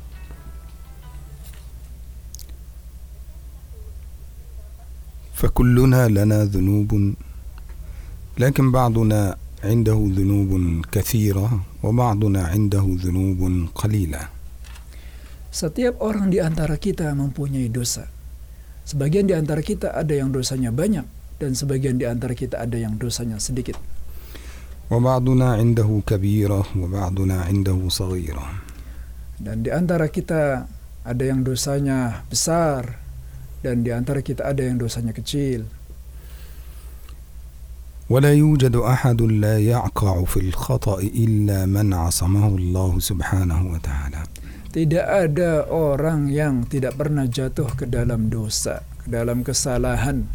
فكلنا 5.37 6.09
لنا 6.09 6.49
ذنوب 6.49 7.13
لكن 8.41 8.65
بعضنا 8.71 9.37
عنده 9.63 9.99
ذنوب 10.17 10.81
كثيرة 10.91 11.61
وبعضنا 11.83 12.41
عنده 12.53 12.85
ذنوب 12.85 13.71
قليلة 13.75 14.21
Setiap 15.47 15.97
orang 16.05 16.29
di 16.29 16.37
antara 16.37 16.77
kita 16.77 17.09
mempunyai 17.17 17.65
dosa. 17.71 18.05
Sebagian 18.85 19.25
di 19.25 19.33
antara 19.33 19.65
kita 19.65 19.95
ada 19.95 20.13
yang 20.13 20.29
dosanya 20.29 20.69
banyak, 20.69 21.07
dan 21.41 21.57
sebagian 21.57 21.97
di 21.97 22.05
antara 22.05 22.37
kita 22.37 22.61
ada 22.61 22.77
yang 22.77 23.01
dosanya 23.01 23.41
sedikit. 23.41 23.73
وبعضنا 24.87 25.59
عنده 25.59 25.89
كبيرة 26.07 26.63
وبعضنا 26.79 27.37
عنده 27.41 27.79
صغيرة 27.89 28.47
Dan 29.37 29.61
di 29.61 29.69
antara 29.69 30.09
kita 30.09 30.65
ada 31.05 31.23
yang 31.23 31.45
dosanya 31.45 32.25
besar 32.25 32.97
dan 33.61 33.85
di 33.85 33.93
antara 33.93 34.25
kita 34.25 34.49
ada 34.49 34.65
yang 34.65 34.81
dosanya 34.81 35.13
kecil. 35.13 35.69
ولا 38.12 38.32
يوجد 38.36 38.76
أحد 38.76 39.22
لا 39.22 39.56
يقع 39.58 40.24
في 40.24 40.36
الخطأ 40.36 41.00
إلا 41.00 41.64
من 41.64 41.94
عصمه 41.94 42.46
الله 42.48 43.00
سبحانه 43.00 43.60
وتعالى 43.72 44.20
Tidak 44.72 45.04
ada 45.04 45.68
orang 45.68 46.28
yang 46.28 46.68
tidak 46.68 46.96
pernah 47.00 47.24
jatuh 47.28 47.72
ke 47.72 47.88
dalam 47.88 48.28
dosa, 48.28 48.84
ke 49.04 49.08
dalam 49.08 49.40
kesalahan 49.40 50.28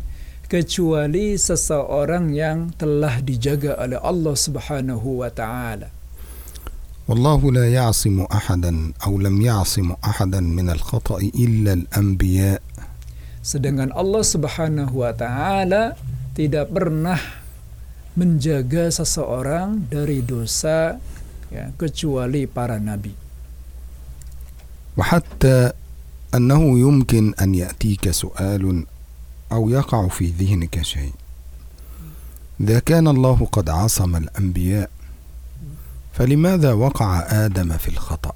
kecuali 0.49 1.37
seseorang 1.37 2.33
yang 2.33 2.73
telah 2.77 3.21
dijaga 3.21 3.77
oleh 3.77 4.01
Allah 4.01 4.33
Subhanahu 4.33 5.21
wa 5.21 5.29
taala. 5.29 5.93
والله 7.05 7.41
لا 7.51 7.65
يعصم 7.69 8.25
أحدا 8.25 8.93
أو 9.05 9.21
لم 9.21 9.41
يعصم 9.41 9.95
أحدا 10.01 10.39
من 10.41 10.69
الخطأ 10.69 11.17
إلا 11.33 11.73
الأنبياء 11.73 12.61
Sedangkan 13.45 13.93
Allah 13.93 14.25
Subhanahu 14.25 15.05
wa 15.05 15.13
taala 15.13 15.93
tidak 16.33 16.73
pernah 16.73 17.46
menjaga 18.16 18.92
seseorang 18.92 19.88
dari 19.88 20.20
dosa 20.20 21.00
ya, 21.48 21.72
kecuali 21.76 22.44
para 22.44 22.76
nabi. 22.76 23.16
وحتى 24.92 25.72
أنه 26.36 26.78
يمكن 26.78 27.34
أن 27.40 27.54
يأتيك 27.54 28.10
سؤال 28.10 28.84
أو 29.52 29.62
يقع 29.68 30.08
في 30.08 30.36
ذهنك 30.36 30.82
شيء 30.82 31.16
إذا 32.60 32.78
كان 32.78 33.08
الله 33.08 33.48
قد 33.52 33.68
عصم 33.68 34.16
الأنبياء 34.16 34.90
فلماذا 36.12 36.72
وقع 36.72 37.08
آدم 37.48 37.76
في 37.80 37.88
الخطأ 37.88 38.34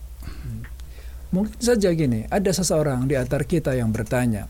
Mungkin 1.27 1.59
saja 1.61 1.93
gini, 1.93 2.25
ada 2.33 2.49
seseorang 2.49 3.05
di 3.05 3.19
antara 3.19 3.45
kita 3.45 3.75
yang 3.77 3.93
bertanya, 3.93 4.49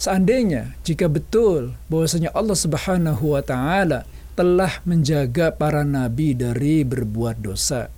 seandainya 0.00 0.72
jika 0.86 1.10
betul 1.10 1.76
bahwasanya 1.92 2.32
Allah 2.32 2.56
Subhanahu 2.56 3.36
wa 3.36 3.42
taala 3.44 4.08
telah 4.39 4.79
menjaga 4.87 5.51
para 5.51 5.83
nabi 5.83 6.31
dari 6.31 6.87
berbuat 6.87 7.43
dosa, 7.43 7.91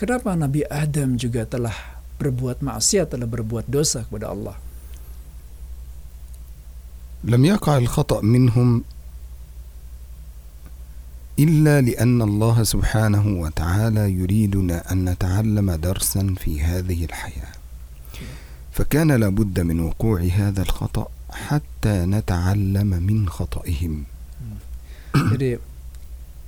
kenapa 0.00 0.32
Nabi 0.32 0.64
Adam 0.64 1.20
juga 1.20 1.44
telah 1.44 1.76
berbuat 2.16 2.64
maksiat, 2.64 3.12
telah 3.12 3.28
berbuat 3.28 3.68
dosa 3.68 4.08
kepada 4.08 4.32
Allah? 4.32 4.56
لم 7.24 7.44
يقع 7.44 7.78
الخطأ 7.78 8.20
منهم 8.20 8.82
إلا 11.38 11.80
لأن 11.80 12.22
الله 12.22 12.62
سبحانه 12.62 13.26
وتعالى 13.26 14.12
يريدنا 14.12 14.92
أن 14.92 15.04
نتعلم 15.08 15.70
درسا 15.70 16.34
في 16.38 16.62
هذه 16.62 17.04
الحياة 17.04 17.54
فكان 18.72 19.12
لابد 19.12 19.60
من 19.60 19.80
وقوع 19.80 20.20
هذا 20.20 20.62
الخطأ 20.62 21.06
حتى 21.30 21.96
نتعلم 22.10 22.90
من 23.06 23.28
خطئهم 23.28 24.04
Jadi 25.12 25.71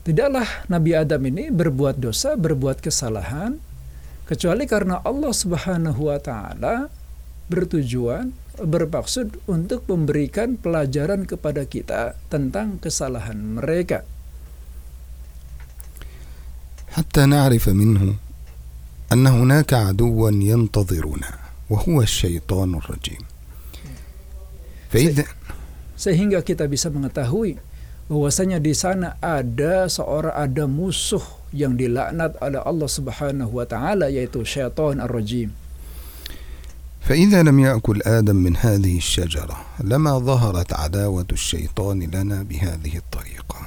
tidaklah 0.03 0.47
Nabi 0.71 0.91
Adam 0.95 1.21
ini 1.27 1.53
berbuat 1.53 1.99
dosa, 2.01 2.33
berbuat 2.39 2.81
kesalahan 2.81 3.59
kecuali 4.29 4.69
karena 4.69 5.01
Allah 5.01 5.33
Subhanahu 5.33 6.09
wa 6.09 6.19
taala 6.21 6.89
bertujuan 7.49 8.31
bermaksud 8.61 9.41
untuk 9.49 9.87
memberikan 9.89 10.59
pelajaran 10.59 11.25
kepada 11.25 11.65
kita 11.65 12.13
tentang 12.29 12.77
kesalahan 12.77 13.57
mereka. 13.59 14.05
حتى 16.89 17.25
نعرف 17.25 17.69
منه 17.69 18.15
أن 19.13 19.27
هناك 19.27 19.73
عدوا 19.73 20.31
ينتظرنا 20.31 21.31
وهو 21.69 22.01
الشيطان 22.01 22.75
الرجيم 22.75 23.23
فإذا 24.89 25.25
Sehingga 25.99 26.39
kita 26.39 26.63
bisa 26.65 26.87
mengetahui 26.87 27.59
bahwasanya 28.09 28.57
di 28.57 28.73
sana 28.73 29.15
ada 29.21 29.85
seorang 29.85 30.33
ada 30.33 30.65
musuh 30.65 31.21
yang 31.53 31.77
dilaknat 31.77 32.37
oleh 32.41 32.61
Allah 32.61 32.89
Subhanahu 32.89 33.53
wa 33.53 33.65
taala 33.65 34.09
yaitu 34.09 34.41
syaitan 34.45 34.97
ar-rajim. 35.01 35.53
فإذا 36.99 37.41
لم 37.43 37.59
يأكل 37.59 38.01
آدم 38.05 38.35
من 38.35 38.53
هذه 38.57 38.97
الشجرة 38.97 39.57
لما 39.81 40.19
ظهرت 40.19 40.73
عداوة 40.73 41.25
الشيطان 41.31 41.99
لنا 42.13 42.43
بهذه 42.43 42.93
الطريقة 43.01 43.59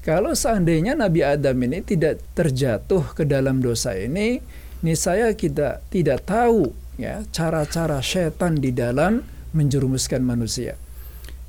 Kalau 0.00 0.32
seandainya 0.32 0.96
Nabi 0.96 1.20
Adam 1.20 1.60
ini 1.60 1.84
tidak 1.84 2.24
terjatuh 2.32 3.12
ke 3.12 3.28
dalam 3.28 3.60
dosa 3.60 3.92
ini, 3.92 4.40
niscaya 4.80 5.28
kita 5.36 5.84
tidak 5.92 6.24
tahu 6.24 6.72
ya 6.96 7.20
cara-cara 7.28 8.00
setan 8.00 8.56
di 8.56 8.72
dalam 8.72 9.20
menjerumuskan 9.52 10.24
manusia. 10.24 10.80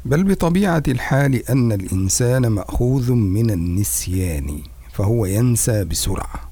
بل 0.07 0.23
بطبيعة 0.25 0.83
الحال 0.89 1.51
أن 1.51 1.73
الإنسان 1.73 2.47
مأخوذ 2.47 3.13
من 3.13 3.51
النسيان 3.51 4.63
فهو 4.95 5.27
ينسى 5.27 5.85
بسرعة 5.85 6.47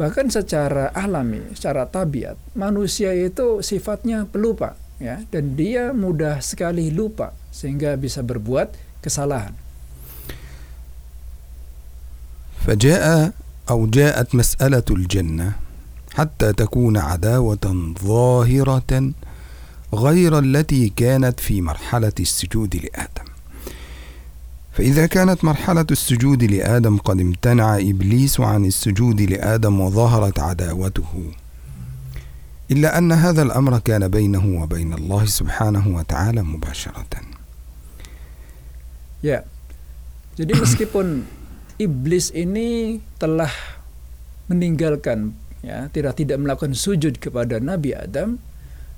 Bahkan 0.00 0.32
secara 0.32 0.88
alami, 0.96 1.44
secara 1.52 1.84
tabiat, 1.84 2.40
manusia 2.56 3.12
itu 3.12 3.60
sifatnya 3.60 4.24
pelupa 4.24 4.72
ya 4.96 5.20
dan 5.28 5.60
dia 5.60 5.92
mudah 5.92 6.40
sekali 6.40 6.88
lupa 6.88 7.36
sehingga 7.52 8.00
bisa 8.00 8.24
berbuat 8.24 8.72
kesalahan. 9.04 9.52
فجاء 12.64 13.32
أو 13.70 13.86
جاءت 13.88 14.34
مسألة 14.34 14.88
الجنة 14.90 15.52
حتى 16.16 16.52
تكون 16.52 16.96
عداوة 16.96 17.92
ظاهرة 18.04 18.92
غير 19.94 20.38
التي 20.38 20.88
كانت 20.88 21.40
في 21.40 21.60
مرحلة 21.60 22.12
السجود 22.20 22.76
لآدم 22.76 23.30
فإذا 24.72 25.06
كانت 25.06 25.44
مرحلة 25.44 25.86
السجود 25.90 26.44
لآدم 26.44 26.96
قد 26.96 27.20
امتنع 27.20 27.78
إبليس 27.78 28.40
عن 28.40 28.64
السجود 28.64 29.20
لآدم 29.20 29.80
وظهرت 29.80 30.38
عداوته 30.38 31.32
إلا 32.70 32.98
أن 32.98 33.12
هذا 33.12 33.42
الأمر 33.42 33.78
كان 33.78 34.08
بينه 34.08 34.62
وبين 34.62 34.92
الله 34.92 35.24
سبحانه 35.26 35.88
وتعالى 35.88 36.42
مباشرة 36.42 37.06
Ya. 39.20 39.44
Jadi 40.40 40.56
meskipun 40.64 41.28
iblis 41.76 42.32
ini 42.32 43.04
telah 43.20 43.52
meninggalkan 44.48 45.36
ya, 45.60 45.92
tidak 45.92 46.16
tidak 46.16 46.40
melakukan 46.40 46.72
sujud 46.72 47.20
kepada 47.20 47.60
Nabi 47.60 47.92
Adam, 47.92 48.40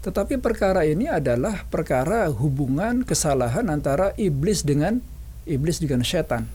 tetapi 0.05 0.39
perkara 0.39 0.87
ini 0.87 1.09
adalah 1.11 1.67
perkara 1.67 2.31
hubungan 2.31 3.03
kesalahan 3.03 3.67
antara 3.67 4.15
iblis 4.15 4.63
dengan 4.63 5.03
iblis 5.43 5.83
dengan 5.83 6.05
setan. 6.05 6.47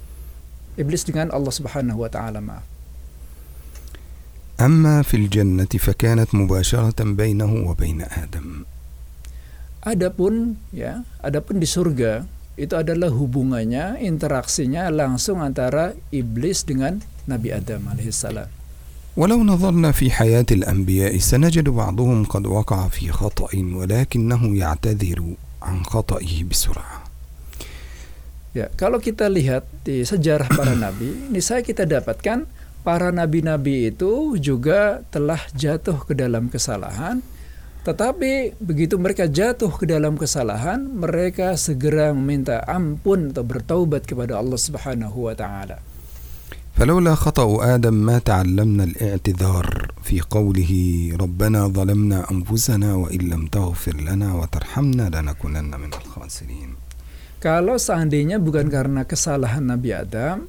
Iblis 0.81 1.05
dengan 1.05 1.29
Allah 1.29 1.53
Subhanahu 1.53 2.01
wa 2.01 2.09
taala, 2.09 2.41
maaf. 2.41 2.65
أما 4.63 5.03
في 5.03 5.17
الجنة 5.27 5.67
فكانت 5.75 6.35
مباشرة 6.39 6.95
بينه 7.03 7.51
وبين 7.67 8.01
آدم 8.07 8.63
Adapun 9.83 10.63
ya, 10.71 11.03
adapun 11.19 11.59
di 11.59 11.67
surga 11.67 12.23
itu 12.55 12.71
adalah 12.79 13.11
hubungannya, 13.11 13.99
interaksinya 13.99 14.87
langsung 14.95 15.43
antara 15.43 15.99
iblis 16.15 16.63
dengan 16.63 17.03
Nabi 17.27 17.51
Adam 17.51 17.91
alaihissalam. 17.91 18.56
ولو 19.17 19.45
نظرنا 19.45 19.93
في 19.93 20.11
حياة 20.11 20.47
الأنبياء 20.51 21.19
سنجد 21.19 21.69
بعضهم 21.69 22.25
قد 22.25 22.47
وقع 22.47 22.89
في 22.89 23.13
خطأ 23.13 23.53
ولكنه 23.53 24.57
يعتذر 24.57 25.21
عن 25.63 25.85
خطئه 25.85 26.45
بسرعة 26.45 27.03
Ya, 28.53 28.69
kalau 28.77 29.01
kita 29.01 29.33
lihat 29.33 29.65
di 29.81 30.05
sejarah 30.05 30.45
para 30.53 30.77
nabi, 30.77 31.09
ini 31.09 31.41
saya 31.41 31.65
kita 31.65 31.89
dapatkan 31.89 32.45
para 32.85 33.09
nabi-nabi 33.09 33.89
itu 33.89 34.37
juga 34.37 35.01
telah 35.09 35.41
jatuh 35.57 36.05
ke 36.05 36.13
dalam 36.13 36.53
kesalahan, 36.53 37.25
tetapi 37.89 38.61
begitu 38.61 39.01
mereka 39.01 39.25
jatuh 39.25 39.73
ke 39.73 39.89
dalam 39.89 40.21
kesalahan, 40.21 40.85
mereka 40.85 41.57
segera 41.57 42.13
meminta 42.13 42.61
ampun 42.69 43.33
atau 43.33 43.41
bertaubat 43.41 44.05
kepada 44.05 44.37
Allah 44.37 44.61
Subhanahu 44.61 45.33
wa 45.33 45.35
taala. 45.35 45.81
فلولا 46.77 47.15
خطأ 47.15 47.75
آدم 47.75 47.95
ما 47.95 48.19
تعلمنا 48.19 48.85
الاعتذار 48.85 49.93
في 50.03 50.21
قوله 50.21 50.73
ربنا 51.21 51.69
ظلمنا 51.69 52.31
أنفسنا 52.31 52.95
وإن 52.95 53.19
لم 53.19 53.43
تغفر 53.47 53.97
لنا 53.97 54.35
وترحمنا 54.35 55.05
لنكونن 55.15 55.71
من 55.81 55.91
الخاسرين 55.95 56.71
Kalau 57.43 57.75
seandainya 57.75 58.39
bukan 58.39 58.71
karena 58.71 59.03
kesalahan 59.03 59.67
Nabi 59.67 59.91
Adam, 59.91 60.47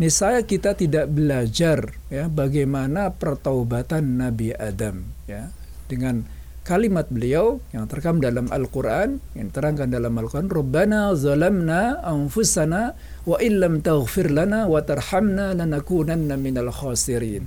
niscaya 0.00 0.40
kita 0.40 0.72
tidak 0.72 1.12
belajar 1.12 1.92
ya 2.08 2.32
bagaimana 2.32 3.12
pertaubatan 3.12 4.16
Nabi 4.16 4.56
Adam 4.56 5.04
ya 5.28 5.52
dengan 5.84 6.24
kalimat 6.65 7.05
beliau 7.13 7.61
yang 7.69 7.85
terekam 7.85 8.17
dalam 8.17 8.49
Al-Qur'an 8.49 9.21
yang 9.37 9.53
terangkan 9.53 9.93
dalam 9.93 10.17
Al-Qur'an 10.17 10.49
Rabbana 10.49 11.13
zalamna 11.13 12.01
anfusana 12.01 12.97
wa 13.29 13.37
illam 13.37 13.85
taghfir 13.85 14.33
lana 14.33 14.65
wa 14.65 14.81
tarhamna 14.81 15.53
lanakunanna 15.53 16.35
minal 16.35 16.73
khasirin 16.73 17.45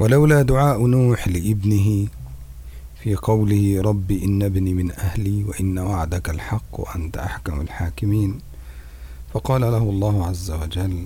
ولولا 0.00 0.48
دعاء 0.48 0.80
نوح 0.80 1.28
لابنه 1.28 2.08
في 3.04 3.10
قوله 3.20 3.84
رب 3.84 4.08
إن 4.10 4.42
ابني 4.42 4.72
من 4.74 4.88
أهلي 4.96 5.44
وإن 5.44 5.76
وعدك 5.78 6.30
الحق 6.30 6.72
وأنت 6.80 7.16
أحكم 7.20 7.60
الحاكمين 7.60 8.38
فقال 9.32 9.60
له 9.60 9.84
الله 9.84 10.26
عز 10.26 10.48
وجل 10.50 10.96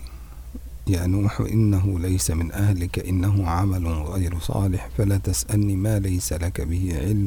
يا 0.86 1.06
نوح 1.06 1.40
إنه 1.40 1.98
ليس 1.98 2.30
من 2.30 2.52
أهلك 2.52 2.98
إنه 2.98 3.48
عمل 3.48 3.86
غير 3.88 4.38
صالح 4.38 4.88
فلا 4.98 5.16
تسألني 5.16 5.76
ما 5.76 5.98
ليس 5.98 6.32
لك 6.32 6.60
به 6.60 6.98
علم 7.00 7.26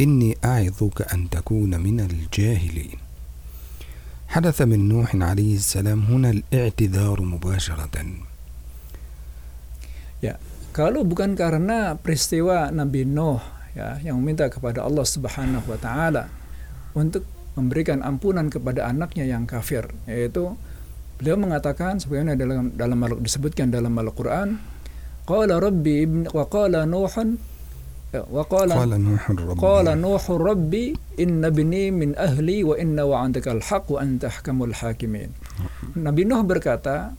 إني 0.00 0.36
أعظك 0.44 1.12
أن 1.12 1.30
تكون 1.30 1.80
من 1.80 2.00
الجاهلين 2.00 2.98
حدث 4.28 4.62
من 4.62 4.88
نوح 4.88 5.16
عليه 5.16 5.56
السلام 5.56 6.00
هنا 6.00 6.30
الاعتذار 6.30 7.22
مباشرة 7.22 7.90
Kalau 10.70 11.02
bukan 11.02 11.34
karena 11.34 11.98
peristiwa 11.98 12.70
Nabi 12.70 13.02
Nuh 13.02 13.42
ya 13.74 13.98
yang 14.06 14.22
meminta 14.22 14.46
kepada 14.46 14.86
Allah 14.86 15.02
Subhanahu 15.02 15.66
wa 15.66 15.78
taala 15.82 16.30
untuk 16.94 17.26
memberikan 17.58 18.06
ampunan 18.06 18.46
kepada 18.46 18.86
anaknya 18.86 19.26
yang 19.26 19.50
kafir 19.50 19.90
yaitu 20.06 20.54
Beliau 21.20 21.36
mengatakan 21.36 22.00
sebagaimana 22.00 22.32
dalam 22.32 22.72
dalam 22.72 22.96
disebutkan 23.20 23.68
dalam 23.68 23.92
Al-Qur'an, 23.92 24.56
qala 25.28 25.60
rabbi 25.60 26.08
ibn 26.08 26.24
wa 26.32 26.48
qala 26.48 26.88
nuhun 26.88 27.36
wa 28.10 28.40
qala 28.48 28.72
qala 28.72 28.96
nuhun 28.96 29.36
rabbi 29.36 29.60
qala 29.60 29.92
nuhun 30.00 30.40
rabbi 30.40 30.96
inna 31.20 31.52
bini 31.52 31.92
min 31.92 32.16
ahli 32.16 32.64
wa 32.64 32.72
inna 32.72 33.04
wa 33.04 33.20
antaka 33.20 33.52
al-haq 33.52 33.92
wa 33.92 34.00
anta 34.00 34.32
hakamul 34.32 34.72
hakimin. 34.72 35.28
Nabi 35.92 36.24
Nuh 36.24 36.40
berkata, 36.40 37.12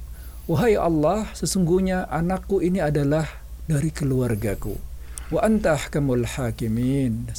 "Wahai 0.49 0.73
Allah, 0.81 1.29
sesungguhnya 1.37 2.09
anakku 2.09 2.57
ini 2.57 2.81
adalah 2.81 3.29
dari 3.69 3.93
keluargaku. 3.93 4.81
Wa 5.29 5.45
anta 5.45 5.77
hakamul 5.77 6.25
hakimin." 6.25 7.29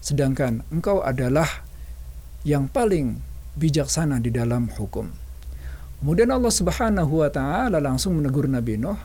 Sedangkan 0.00 0.64
engkau 0.72 1.04
adalah 1.04 1.68
yang 2.48 2.64
paling 2.72 3.20
bijaksana 3.60 4.24
di 4.24 4.32
dalam 4.32 4.72
hukum 4.72 5.27
kemudian 6.00 6.30
Allah 6.30 6.52
Subhanahu 6.52 7.22
wa 7.22 7.30
taala 7.30 7.78
langsung 7.82 8.18
menegur 8.18 8.46
Nabi 8.46 8.78
Nuh 8.78 8.98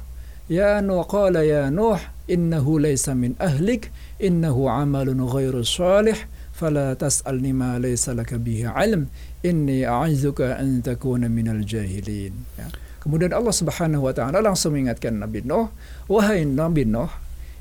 ya 0.49 0.79
Nuh 0.79 1.03
qala 1.05 1.41
ya 1.45 1.67
Nuh 1.73 1.99
innahu 2.29 2.79
laysa 2.79 3.13
min 3.13 3.37
ahlik 3.41 3.89
innahu 4.21 4.69
amalun 4.69 5.21
ghairu 5.25 5.65
salih 5.67 6.17
fala 6.53 6.93
tas'alni 6.93 7.51
ma 7.51 7.75
laysa 7.81 8.13
laka 8.13 8.37
bihi 8.37 8.69
ilm 8.69 9.09
inni 9.43 9.83
a'idzuka 9.83 10.55
an 10.61 10.79
takuna 10.85 11.27
minal 11.27 11.65
jahilin 11.65 12.33
ya. 12.55 12.69
Kemudian 13.03 13.35
Allah 13.35 13.51
Subhanahu 13.51 14.07
wa 14.07 14.15
taala 14.15 14.39
langsung 14.39 14.79
mengingatkan 14.79 15.19
Nabi 15.19 15.43
Nuh, 15.43 15.67
wahai 16.07 16.47
Nabi 16.47 16.87
Nuh, 16.87 17.11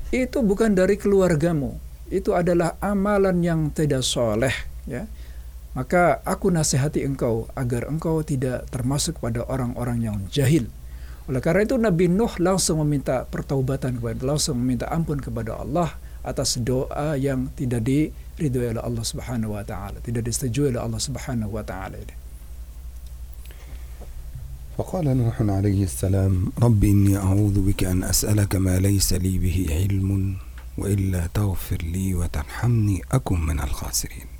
itu 0.07 0.39
bukan 0.39 0.71
dari 0.71 0.95
keluargamu. 0.95 1.75
Itu 2.07 2.31
adalah 2.31 2.79
amalan 2.79 3.43
yang 3.43 3.67
tidak 3.75 4.07
soleh, 4.07 4.55
ya. 4.87 5.03
Maka 5.76 6.24
aku 6.24 6.50
nasihati 6.50 7.04
engkau 7.04 7.46
agar 7.54 7.86
engkau 7.86 8.24
tidak 8.26 8.66
termasuk 8.72 9.20
pada 9.22 9.44
orang-orang 9.46 9.98
yang 10.02 10.16
jahil. 10.32 10.66
Oleh 11.28 11.44
karena 11.44 11.62
itu 11.68 11.76
Nabi 11.76 12.08
Nuh 12.08 12.32
langsung 12.40 12.80
meminta 12.82 13.28
pertaubatan 13.28 14.00
kepada 14.00 14.24
langsung 14.24 14.56
meminta 14.58 14.88
ampun 14.88 15.20
kepada 15.20 15.60
Allah 15.60 15.92
atas 16.24 16.56
doa 16.58 17.14
yang 17.20 17.52
tidak 17.52 17.84
diridhoi 17.84 18.74
oleh 18.74 18.82
Allah 18.82 19.04
Subhanahu 19.04 19.54
wa 19.54 19.62
taala, 19.62 20.00
tidak 20.00 20.24
disetujui 20.24 20.72
oleh 20.72 20.80
Allah 20.80 21.00
Subhanahu 21.00 21.52
wa 21.52 21.64
taala 21.64 22.00
ini. 22.00 22.16
فقال 24.78 25.10
نوح 25.10 25.42
عليه 25.42 25.90
السلام 25.90 26.54
رب 26.62 26.84
إني 26.84 27.18
أعوذ 27.18 27.66
بك 27.66 27.84
أن 27.90 28.06
أسألك 28.06 28.62
ما 28.62 28.78
ليس 28.78 29.10
لي 29.10 29.34
به 29.38 29.66
علم 29.74 30.38
وإلا 30.78 31.34
تغفر 31.34 31.82
لي 31.82 32.14
وترحمني 32.14 33.02
أكن 33.10 33.38
من 33.42 33.58
الخاسرين 33.58 34.38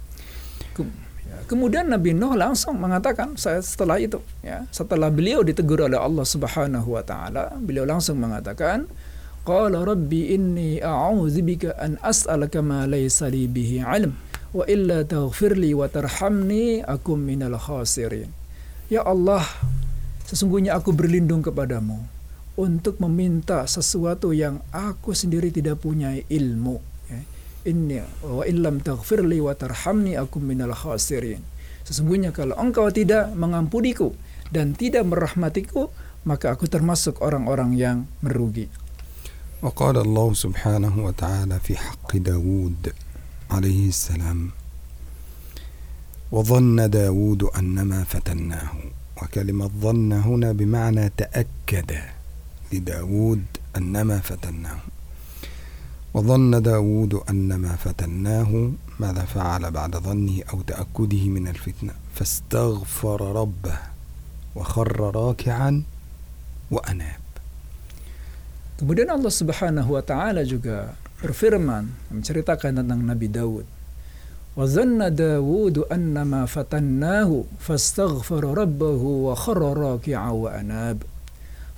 Ya, 0.79 0.87
Kemudian 1.44 1.92
Nabi 1.92 2.16
Nuh 2.16 2.34
langsung 2.34 2.80
mengatakan 2.80 3.36
saya 3.36 3.60
setelah 3.60 4.00
itu 4.00 4.20
ya 4.42 4.64
setelah 4.72 5.12
beliau 5.12 5.44
ditegur 5.44 5.86
oleh 5.86 6.00
Allah 6.00 6.26
Subhanahu 6.26 6.96
wa 6.96 7.04
taala 7.04 7.54
beliau 7.60 7.84
langsung 7.84 8.20
mengatakan 8.20 8.88
qala 9.44 9.84
rabbi 9.84 10.34
inni 10.34 10.80
a'udzu 10.80 11.44
bika 11.44 11.76
an 11.78 12.00
as'alaka 12.00 12.64
ma 12.64 12.88
laysa 12.88 13.28
li 13.28 13.46
bihi 13.46 13.84
'ilm 13.84 14.16
wa 14.56 14.64
illa 14.66 15.04
taghfirli 15.04 15.76
wa 15.76 15.90
tarhamni 15.92 16.80
akum 16.86 17.20
minal 17.20 17.60
khasirin 17.60 18.32
ya 18.88 19.04
Allah 19.04 19.44
sesungguhnya 20.30 20.80
aku 20.80 20.96
berlindung 20.96 21.44
kepadamu 21.44 22.14
untuk 22.54 23.02
meminta 23.02 23.66
sesuatu 23.66 24.30
yang 24.30 24.62
aku 24.70 25.18
sendiri 25.18 25.50
tidak 25.50 25.82
punya 25.82 26.14
ilmu. 26.30 26.93
Ya. 27.65 27.71
Inni 27.75 28.01
wa 28.25 28.47
illam 28.47 28.81
taghfirli 28.81 29.43
wa 29.43 29.53
tarhamni 29.53 30.17
akum 30.17 30.41
minal 30.47 30.73
khasirin. 30.73 31.43
Sesungguhnya 31.85 32.31
kalau 32.33 32.57
engkau 32.57 32.89
tidak 32.89 33.35
mengampuniku 33.35 34.15
dan 34.49 34.73
tidak 34.73 35.05
merahmatiku, 35.05 35.93
maka 36.25 36.55
aku 36.55 36.65
termasuk 36.71 37.21
orang-orang 37.21 37.77
yang 37.77 37.99
merugi. 38.25 38.69
وقال 39.59 39.99
الله 39.99 40.35
سبحانه 40.35 40.95
وتعالى 41.05 41.61
في 41.61 41.77
حق 41.77 42.17
داود 42.17 42.95
عليه 43.51 43.89
السلام 43.89 44.51
وظن 46.31 46.91
داود 46.91 47.43
أنما 47.43 48.05
فتناه 48.05 48.71
وكلمة 49.23 49.71
ظن 49.83 50.13
هنا 50.13 50.53
بمعنى 50.53 51.11
تأكد 51.17 51.91
لداود 52.73 53.45
أنما 53.77 54.19
فتناه 54.19 54.79
وظن 56.14 56.62
داود 56.62 57.14
أنما 57.30 57.76
فتناه 57.76 58.72
ماذا 59.00 59.26
فعل 59.26 59.72
بعد 59.72 59.98
ظنه 59.98 60.42
أو 60.54 60.62
تأكده 60.62 61.24
من 61.30 61.48
الفتنة 61.48 61.94
فاستغفر 62.14 63.22
ربه 63.42 63.78
وخر 64.56 65.16
راكعا 65.16 65.84
وأناب 66.72 67.24
Kemudian 68.74 69.06
Allah 69.16 69.30
Subhanahu 69.30 69.96
wa 69.96 70.02
taala 70.02 70.42
juga 70.44 70.98
berfirman 71.22 71.88
menceritakan 72.10 72.82
tentang 72.82 73.06
Nabi 73.06 73.30
Daud. 73.30 73.64
Wa 74.58 74.66
zanna 74.66 75.14
Dawud 75.14 75.88
annama 75.94 76.44
fatannahu 76.50 77.46
fastaghfara 77.62 78.52
rabbahu 78.52 79.30
wa 79.30 79.38
kharra 79.38 79.72
raki'a 79.78 80.30
wa 80.36 80.50
anab. 80.52 81.06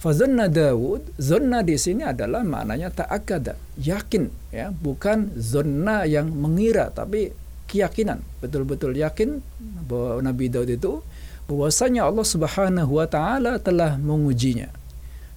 Fazanna 0.05 0.45
Dawud, 0.45 1.17
zonna 1.17 1.65
di 1.65 1.81
sini 1.81 2.05
adalah 2.05 2.45
maknanya 2.45 2.93
ta'akada, 2.93 3.57
yakin 3.81 4.29
ya, 4.53 4.69
bukan 4.69 5.33
zonna 5.33 6.05
yang 6.05 6.29
mengira 6.29 6.93
tapi 6.93 7.33
keyakinan, 7.65 8.21
betul-betul 8.37 8.93
yakin 8.93 9.41
bahwa 9.89 10.21
Nabi 10.21 10.53
Daud 10.53 10.69
itu 10.69 11.01
bahwasanya 11.49 12.05
Allah 12.05 12.21
Subhanahu 12.21 13.01
wa 13.01 13.09
taala 13.09 13.57
telah 13.57 13.97
mengujinya. 13.97 14.69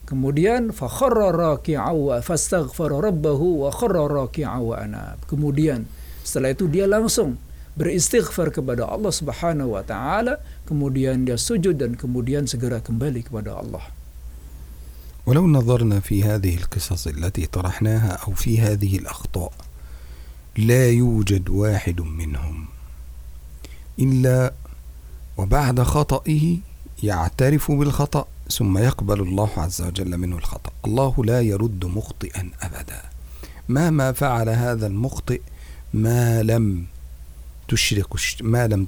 Kemudian 0.05 0.77
fakharra 0.77 1.33
raki'a 1.33 1.89
wa 1.89 2.21
fastaghfara 2.21 3.09
rabbahu 3.09 3.65
wa 3.65 3.73
kharra 3.73 4.05
raki'a. 4.05 4.61
Kemudian 5.33 5.89
setelah 6.21 6.53
itu 6.53 6.69
dia 6.69 6.85
langsung 6.85 7.41
beristighfar 7.73 8.53
kepada 8.53 8.85
Allah 8.85 9.17
Subhanahu 9.17 9.81
wa 9.81 9.85
taala, 9.85 10.45
kemudian 10.69 11.25
dia 11.25 11.41
sujud 11.41 11.73
dan 11.81 11.97
kemudian 11.97 12.45
segera 12.45 12.85
kembali 12.85 13.25
kepada 13.25 13.57
Allah. 13.57 13.97
ولو 15.29 15.47
نظرنا 15.47 16.01
في 16.01 16.25
هذه 16.25 16.57
القصص 16.57 17.07
التي 17.07 17.47
طرحناها 17.47 18.13
أو 18.13 18.35
في 18.35 18.61
هذه 18.61 18.97
الأخطاء 18.97 19.53
لا 20.59 20.91
يوجد 20.91 21.49
واحد 21.49 22.01
منهم 22.01 22.67
إلا 23.99 24.53
وبعد 25.37 25.83
خطئه 25.83 26.59
يعترف 27.03 27.71
بالخطأ 27.71 28.27
ثم 28.51 28.79
يقبل 28.79 29.21
الله 29.21 29.51
عز 29.57 29.83
وجل 29.83 30.17
منه 30.17 30.37
الخطأ. 30.39 30.71
الله 30.85 31.15
لا 31.25 31.41
يرد 31.41 31.85
مخطئا 31.85 32.51
ابدا. 32.61 33.03
مهما 33.69 34.13
فعل 34.13 34.49
هذا 34.49 34.87
المخطئ 34.87 35.41
ما 35.95 36.43
لم 36.43 36.87
تشرق 37.69 38.17
ما 38.43 38.67
لم 38.67 38.87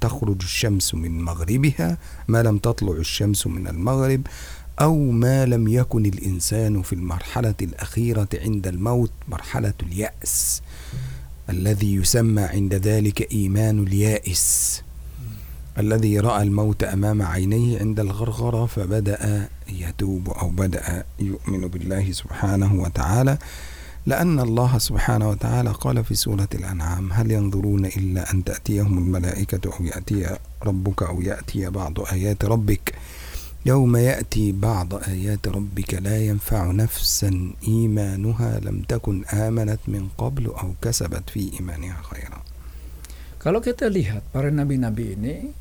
تخرج 0.00 0.42
الشمس 0.42 0.94
من 0.94 1.20
مغربها 1.22 1.98
ما 2.28 2.42
لم 2.42 2.58
تطلع 2.58 2.92
الشمس 2.92 3.46
من 3.46 3.68
المغرب 3.68 4.26
أو 4.80 5.10
ما 5.10 5.46
لم 5.46 5.68
يكن 5.68 6.06
الإنسان 6.06 6.82
في 6.82 6.92
المرحلة 6.92 7.54
الأخيرة 7.62 8.28
عند 8.34 8.66
الموت 8.66 9.10
مرحلة 9.28 9.74
اليأس 9.82 10.62
الذي 11.50 11.94
يسمى 11.94 12.42
عند 12.42 12.74
ذلك 12.74 13.32
إيمان 13.32 13.82
اليائس. 13.82 14.82
الذي 15.78 16.20
رأى 16.20 16.42
الموت 16.42 16.84
أمام 16.84 17.22
عينيه 17.22 17.78
عند 17.80 18.00
الغرغرة 18.00 18.66
فبدأ 18.66 19.48
يتوب 19.68 20.30
أو 20.30 20.48
بدأ 20.48 21.04
يؤمن 21.20 21.68
بالله 21.68 22.12
سبحانه 22.12 22.74
وتعالى. 22.74 23.38
لأن 24.06 24.40
الله 24.40 24.78
سبحانه 24.78 25.28
وتعالى 25.30 25.70
قال 25.72 26.04
في 26.04 26.14
سورة 26.14 26.48
الأنعام 26.54 27.12
هل 27.12 27.30
ينظرون 27.30 27.86
إلا 27.86 28.32
أن 28.32 28.44
تأتيهم 28.44 28.98
الملائكة 28.98 29.72
أو 29.72 29.84
يأتي 29.84 30.36
ربك 30.62 31.02
أو 31.02 31.20
يأتي 31.20 31.70
بعض 31.70 32.00
آيات 32.00 32.44
ربك 32.44 32.94
يوم 33.67 33.95
يأتي 33.95 34.51
بعض 34.51 34.93
آيات 35.07 35.47
ربك 35.47 35.93
لا 36.03 36.17
ينفع 36.19 36.71
نفسا 36.71 37.31
إيمانها 37.67 38.59
لم 38.59 38.83
تكن 38.83 39.25
آمنت 39.25 39.79
من 39.87 40.09
قبل 40.17 40.45
أو 40.47 40.75
كسبت 40.81 41.29
في 41.29 41.51
إيمانها 41.59 42.01
خيرا 42.03 42.39
Kalau 43.43 43.59
kita 43.59 43.91
lihat 43.91 44.23
para 44.31 44.47
nabi-nabi 44.47 45.19
ini, 45.19 45.51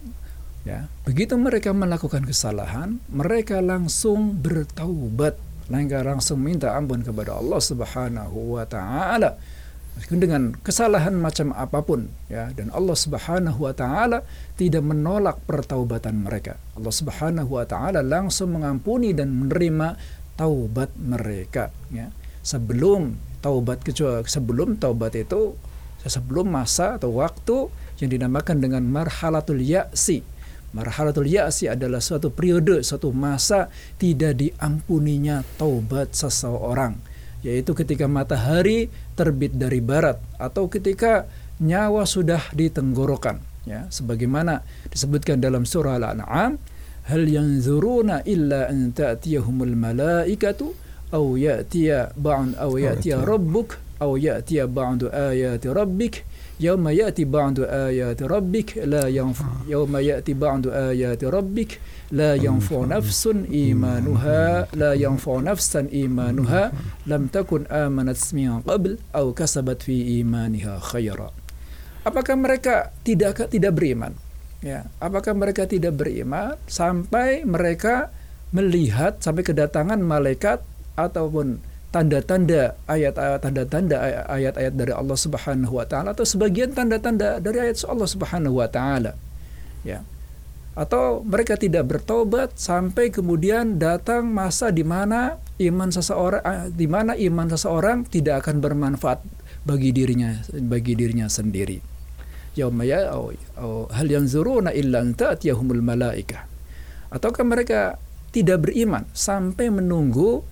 ya 0.62 0.86
begitu 1.02 1.34
mereka 1.34 1.74
melakukan 1.74 2.22
kesalahan, 2.22 3.02
mereka 3.10 3.58
langsung 3.58 4.38
bertaubat, 4.38 5.34
mereka 5.66 6.06
langsung 6.06 6.38
minta 6.38 6.78
ampun 6.78 7.02
kepada 7.02 7.34
Allah 7.42 7.58
Subhanahu 7.58 8.54
wa 8.54 8.62
taala 8.70 9.34
dengan 10.05 10.53
kesalahan 10.61 11.17
macam 11.17 11.49
apa 11.57 11.81
pun 11.81 12.05
ya 12.29 12.53
dan 12.53 12.69
Allah 12.69 12.93
Subhanahu 12.93 13.65
wa 13.65 13.73
taala 13.73 14.21
tidak 14.53 14.85
menolak 14.85 15.41
pertaubatan 15.49 16.21
mereka. 16.21 16.61
Allah 16.77 16.93
Subhanahu 16.93 17.57
wa 17.57 17.65
taala 17.65 18.05
langsung 18.05 18.53
mengampuni 18.53 19.17
dan 19.17 19.33
menerima 19.33 19.97
taubat 20.37 20.93
mereka 21.01 21.73
ya. 21.89 22.13
Sebelum 22.45 23.17
taubat 23.41 23.81
kecuali 23.81 24.23
sebelum 24.29 24.77
taubat 24.77 25.17
itu 25.17 25.57
sebelum 26.05 26.47
masa 26.53 26.95
atau 26.95 27.17
waktu 27.17 27.67
yang 27.99 28.09
dinamakan 28.13 28.61
dengan 28.61 28.85
marhalatul 28.85 29.59
ya'si. 29.59 30.21
Marhalatul 30.71 31.27
ya'si 31.27 31.67
adalah 31.67 32.03
suatu 32.03 32.29
periode, 32.29 32.85
suatu 32.85 33.09
masa 33.09 33.71
tidak 33.97 34.37
diampuninya 34.37 35.41
taubat 35.57 36.13
seseorang 36.13 37.06
yaitu 37.45 37.77
ketika 37.77 38.09
matahari 38.09 38.89
terbit 39.13 39.53
dari 39.53 39.81
barat 39.81 40.17
atau 40.41 40.65
ketika 40.69 41.29
nyawa 41.61 42.05
sudah 42.05 42.41
di 42.53 42.69
tenggorokan 42.69 43.41
ya. 43.65 43.85
Sebagaimana 43.89 44.61
disebutkan 44.89 45.41
dalam 45.41 45.65
surah 45.65 45.97
Al-An'am 45.97 46.57
hal 47.07 47.23
yanzuruna 47.23 48.23
illa 48.27 48.67
an 48.67 48.91
ta'tiyahumul 48.93 49.73
malaikatu 49.73 50.75
aw 51.15 51.23
ya'tiya 51.39 52.13
ba'd 52.19 52.59
aw 52.59 52.71
ya'tiya. 52.75 53.23
rabbuk 53.23 53.79
aw 54.03 54.11
ya'tiya 54.13 54.67
ba'du 54.67 55.07
ayati 55.09 55.67
rabbik 55.71 56.27
يوم 56.60 56.88
يأتي 56.88 57.24
بعض 57.24 57.60
آيات 57.60 58.22
ربك 58.22 58.86
لا 58.86 59.08
ينفع 59.08 59.50
يوم 59.68 59.96
يأتي 59.96 60.32
بعض 60.34 60.68
آيات 60.68 61.24
ربك 61.24 61.70
لا 62.12 62.34
ينفع 62.34 62.84
نفس 62.84 63.22
إيمانها 63.50 64.68
لا 64.76 64.92
ينفع 64.92 65.40
نفسا 65.40 65.88
إيمانها 65.92 66.72
لم 67.06 67.26
تكن 67.26 67.66
آمنت 67.66 68.18
من 68.34 68.60
قبل 68.60 68.98
أو 69.14 69.32
كسبت 69.32 69.82
في 69.82 69.96
إيمانها 70.02 70.78
خيرا 70.78 71.30
Apakah 72.02 72.34
mereka 72.34 72.90
tidak 73.06 73.46
tidak 73.46 73.78
beriman? 73.78 74.10
Ya, 74.58 74.90
apakah 74.98 75.38
mereka 75.38 75.70
tidak 75.70 76.02
beriman 76.02 76.58
sampai 76.66 77.46
mereka 77.46 78.10
melihat 78.50 79.22
sampai 79.22 79.46
kedatangan 79.46 80.02
malaikat 80.02 80.66
ataupun 80.98 81.62
tanda-tanda 81.97 82.77
ayat-ayat 82.85 83.41
tanda-tanda 83.41 83.97
ayat-ayat 84.29 84.73
dari 84.77 84.93
Allah 84.93 85.17
Subhanahu 85.17 85.81
wa 85.81 85.85
taala 85.89 86.13
atau 86.13 86.21
sebagian 86.21 86.77
tanda-tanda 86.77 87.41
dari 87.41 87.57
ayat 87.57 87.81
Allah 87.89 88.05
Subhanahu 88.05 88.61
wa 88.61 88.69
taala. 88.69 89.17
Ya. 89.81 90.05
Atau 90.77 91.25
mereka 91.25 91.57
tidak 91.57 91.89
bertobat 91.89 92.53
sampai 92.53 93.09
kemudian 93.09 93.81
datang 93.81 94.29
masa 94.29 94.69
di 94.69 94.85
mana 94.85 95.41
iman 95.57 95.89
seseorang 95.89 96.69
di 96.69 96.85
mana 96.85 97.17
iman 97.17 97.49
seseorang 97.49 98.05
tidak 98.05 98.45
akan 98.45 98.61
bermanfaat 98.61 99.25
bagi 99.65 99.89
dirinya 99.89 100.37
bagi 100.53 100.93
dirinya 100.93 101.25
sendiri. 101.25 101.81
Yauma 102.53 102.85
ya 102.85 103.09
hal 103.89 104.05
yanzuruna 104.05 104.69
illa 104.69 105.01
an 105.01 105.17
ta'tiyahumul 105.17 105.81
malaikah. 105.81 106.45
Ataukah 107.09 107.41
mereka 107.41 107.97
tidak 108.29 108.69
beriman 108.69 109.09
sampai 109.17 109.73
menunggu 109.73 110.45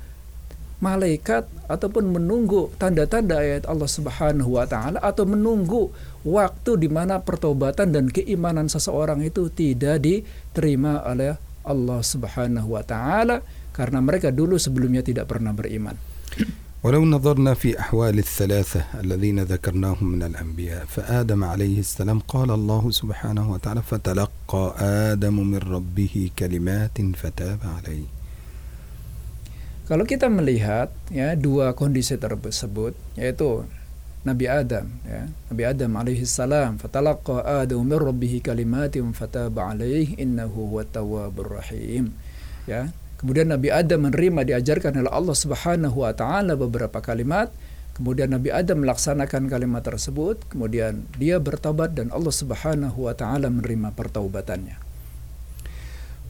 malaikat 0.84 1.44
ataupun 1.68 2.08
menunggu 2.08 2.72
tanda-tanda 2.80 3.36
ayat 3.38 3.68
Allah 3.68 3.86
Subhanahu 3.86 4.56
wa 4.56 4.64
taala 4.64 4.98
atau 5.04 5.28
menunggu 5.28 5.92
waktu 6.24 6.80
di 6.80 6.88
mana 6.88 7.20
pertobatan 7.20 7.92
dan 7.92 8.08
keimanan 8.08 8.66
seseorang 8.72 9.20
itu 9.20 9.52
tidak 9.52 10.00
diterima 10.00 11.04
oleh 11.04 11.36
Allah 11.62 12.00
Subhanahu 12.00 12.74
wa 12.74 12.82
taala 12.82 13.44
karena 13.76 14.00
mereka 14.00 14.32
dulu 14.32 14.56
sebelumnya 14.56 15.04
tidak 15.04 15.28
pernah 15.28 15.52
beriman. 15.52 15.94
ولو 16.80 17.04
نظرنا 17.04 17.54
في 17.54 17.76
أحوال 17.76 18.18
الثلاثة 18.18 19.04
الذين 19.04 19.44
ذكرناهم 19.44 20.06
من 20.16 20.22
الأنبياء 20.22 20.88
فآدم 20.88 21.44
عليه 21.44 21.84
السلام 21.84 22.24
قال 22.24 22.50
الله 22.50 22.90
سبحانه 22.90 23.52
وتعالى 23.52 23.82
فتلقى 23.84 24.64
آدم 25.12 25.36
من 25.50 25.60
ربه 25.60 26.30
كلمات 26.38 26.96
فتاب 27.20 27.60
عليه 27.76 28.13
kalau 29.85 30.01
kita 30.01 30.25
melihat 30.33 30.89
ya 31.13 31.37
dua 31.37 31.77
kondisi 31.77 32.17
tersebut 32.17 32.97
yaitu 33.13 33.69
Nabi 34.25 34.49
Adam 34.49 34.89
ya 35.05 35.29
Nabi 35.53 35.63
Adam 35.69 35.91
alaihi 36.01 36.25
salam 36.25 36.81
fatalaqa 36.81 37.45
Adam 37.45 37.85
min 37.85 37.93
rabbih 37.93 38.41
kalimatin 38.41 39.13
fataba 39.13 39.69
alaihi 39.69 40.17
innahu 40.17 40.81
tawwabur 40.89 41.61
rahim. 41.61 42.17
Ya 42.65 42.89
kemudian 43.21 43.53
Nabi 43.53 43.69
Adam 43.69 44.09
menerima 44.09 44.57
diajarkan 44.57 45.05
oleh 45.05 45.13
Allah 45.13 45.37
Subhanahu 45.37 46.01
wa 46.01 46.17
taala 46.17 46.57
beberapa 46.57 46.97
kalimat. 47.05 47.53
Kemudian 47.93 48.33
Nabi 48.33 48.49
Adam 48.51 48.81
melaksanakan 48.81 49.47
kalimat 49.47 49.85
tersebut 49.85 50.49
kemudian 50.49 51.05
dia 51.15 51.37
bertobat 51.37 51.93
dan 51.93 52.09
Allah 52.09 52.33
Subhanahu 52.33 53.05
wa 53.05 53.13
taala 53.13 53.53
menerima 53.53 53.93
pertaubatannya 53.93 54.84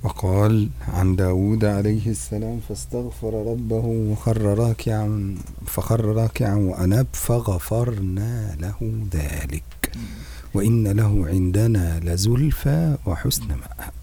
وقال 0.02 0.68
عن 0.88 1.16
داود 1.16 1.64
عليه 1.64 2.06
السلام 2.16 2.60
فاستغفر 2.68 3.32
ربه 3.52 3.84
وخر 3.84 4.42
راكعا 4.58 5.34
فخر 5.66 6.04
راكعا 6.04 6.54
وأناب 6.54 7.06
فغفرنا 7.12 8.56
له 8.60 8.78
ذلك 9.12 9.92
وإن 10.54 10.88
له 10.88 11.26
عندنا 11.28 12.00
لزلفى 12.00 12.96
وحسن 13.06 13.48
مآب 13.48 13.94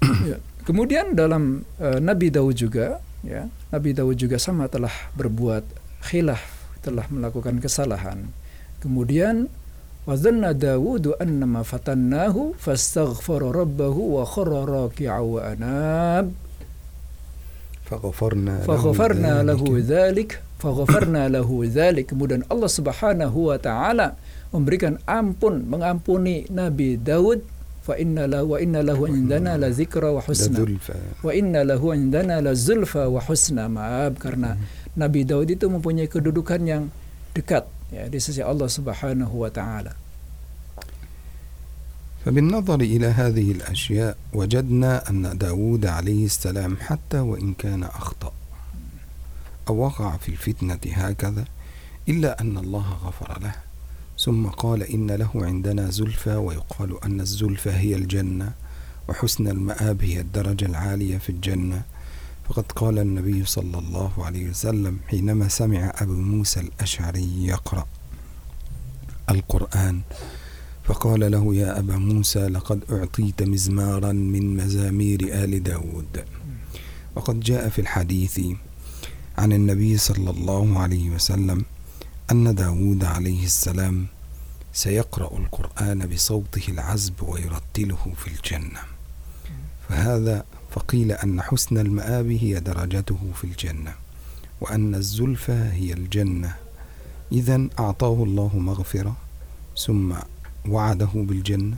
Ya. 0.00 0.40
Kemudian 0.64 1.12
dalam 1.16 1.64
uh, 1.76 2.00
Nabi 2.00 2.32
Daud 2.32 2.56
juga, 2.56 3.00
ya, 3.20 3.48
Nabi 3.72 3.92
Daud 3.92 4.16
juga 4.16 4.40
sama 4.40 4.68
telah 4.68 4.92
berbuat 5.16 5.64
khilaf, 6.08 6.40
telah 6.80 7.04
melakukan 7.12 7.60
kesalahan. 7.60 8.28
Kemudian 8.80 9.52
wazanna 10.08 10.56
Dawud 10.56 11.14
annama 11.20 11.64
fatannahu 11.64 12.56
fastaghfara 12.58 13.52
rabbahu 13.52 14.16
wa 14.18 14.26
kharra 14.26 14.66
raki'a 14.66 15.20
wa 15.20 15.40
anab 15.44 16.26
فغفرنا 17.90 18.70
faghfarna 18.70 19.42
له 19.42 19.58
lahu 19.58 19.82
ذلك 19.82 20.30
dzalik 20.30 20.30
faghfarna 20.62 21.26
lahu 21.26 21.66
dzalik 21.66 22.06
kemudian 22.14 22.46
Allah 22.46 22.70
Subhanahu 22.70 23.50
wa 23.50 23.58
taala 23.58 24.14
memberikan 24.54 25.02
ampun 25.10 25.66
mengampuni 25.66 26.46
Nabi 26.54 26.94
Daud 26.94 27.42
fa 27.82 27.98
inna 27.98 28.30
lahu 28.30 28.54
wa 28.54 28.58
inna 28.62 28.86
lahu 28.86 29.10
indana 29.10 29.58
la 29.58 29.74
zikra 29.74 30.14
wa 30.14 30.22
husna 30.22 30.62
لزلفى 30.62 31.26
wa 31.26 31.30
inna 31.34 31.66
lahu 31.66 31.90
indana 31.90 32.38
la 32.38 32.54
zulfa 32.54 33.10
wa 33.10 33.18
husna 33.18 33.66
ma'ab 33.66 34.22
karena 34.22 34.54
Nabi 34.94 35.26
Daud 35.26 35.50
itu 35.50 35.66
mempunyai 35.66 36.06
kedudukan 36.06 36.62
yang 36.62 36.82
dekat 37.34 37.66
Ya 37.91 38.09
di 38.09 38.17
sisi 38.17 38.41
Allah 38.41 38.69
Subhanahu 38.69 39.35
wa 39.45 39.49
taala. 39.49 39.93
فبالنظر 42.25 42.81
إلى 42.81 43.05
هذه 43.07 43.51
الأشياء 43.51 44.17
وجدنا 44.33 45.09
أن 45.09 45.37
داود 45.37 45.85
عليه 45.85 46.25
السلام 46.25 46.77
حتى 46.81 47.19
وإن 47.19 47.53
كان 47.53 47.83
أخطأ 47.83 48.33
أو 49.69 49.77
وقع 49.77 50.17
في 50.17 50.29
الفتنة 50.29 50.79
هكذا 50.85 51.45
إلا 52.09 52.41
أن 52.41 52.57
الله 52.57 52.97
غفر 53.05 53.39
له. 53.41 53.55
ثم 54.19 54.47
قال 54.47 54.83
إن 54.83 55.11
له 55.11 55.29
عندنا 55.35 55.89
زلفى 55.89 56.35
ويقال 56.35 57.03
أن 57.03 57.21
الزلفى 57.21 57.71
هي 57.71 57.95
الجنة 57.95 58.53
وحسن 59.09 59.47
المآب 59.47 60.03
هي 60.03 60.19
الدرجة 60.19 60.65
العالية 60.65 61.17
في 61.17 61.29
الجنة. 61.29 61.81
فقد 62.49 62.71
قال 62.71 62.99
النبي 62.99 63.45
صلى 63.45 63.77
الله 63.79 64.11
عليه 64.17 64.49
وسلم 64.49 64.99
حينما 65.07 65.47
سمع 65.47 65.93
أبو 65.95 66.13
موسى 66.13 66.59
الأشعري 66.59 67.45
يقرأ 67.45 67.85
القرآن 69.29 70.01
فقال 70.83 71.31
له 71.31 71.55
يا 71.55 71.79
أبا 71.79 71.95
موسى 71.97 72.47
لقد 72.47 72.83
أعطيت 72.91 73.43
مزمارا 73.43 74.11
من 74.11 74.57
مزامير 74.57 75.19
آل 75.43 75.63
داود. 75.63 76.25
وقد 77.15 77.39
جاء 77.39 77.69
في 77.69 77.81
الحديث 77.81 78.39
عن 79.37 79.53
النبي 79.53 79.97
صلى 79.97 80.29
الله 80.29 80.79
عليه 80.79 81.09
وسلم 81.09 81.65
أن 82.31 82.55
داود 82.55 83.03
عليه 83.03 83.43
السلام 83.45 84.05
سيقرأ 84.73 85.37
القرآن 85.37 85.99
بصوته 86.07 86.63
العذب 86.67 87.23
ويرتله 87.23 88.13
في 88.17 88.27
الجنة. 88.27 88.79
فهذا 89.89 90.45
فقيل 90.75 91.11
أن 91.11 91.41
حسن 91.41 91.77
المآب 91.77 92.27
هي 92.27 92.59
درجته 92.59 93.19
في 93.35 93.43
الجنة 93.43 93.93
وأن 94.61 94.95
الزلفى 94.95 95.71
هي 95.71 95.93
الجنة. 95.93 96.55
إذا 97.31 97.67
أعطاه 97.79 98.23
الله 98.23 98.51
مغفرة 98.59 99.15
ثم 99.77 100.13
وعده 100.67 101.09
بالجنة 101.15 101.75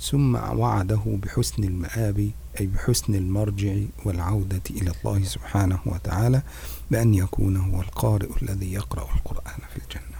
ثم 0.00 0.36
وعده 0.36 1.02
بحسن 1.06 1.64
المآب 1.64 2.30
أي 2.60 2.66
بحسن 2.66 3.14
المرجع 3.14 3.74
والعودة 4.04 4.62
إلى 4.70 4.92
الله 4.92 5.24
سبحانه 5.24 5.78
وتعالى 5.86 6.42
بأن 6.90 7.14
يكون 7.14 7.56
هو 7.56 7.80
القارئ 7.80 8.28
الذي 8.42 8.72
يقرأ 8.72 9.08
القرآن 9.16 9.60
في 9.72 9.78
الجنة. 9.80 10.14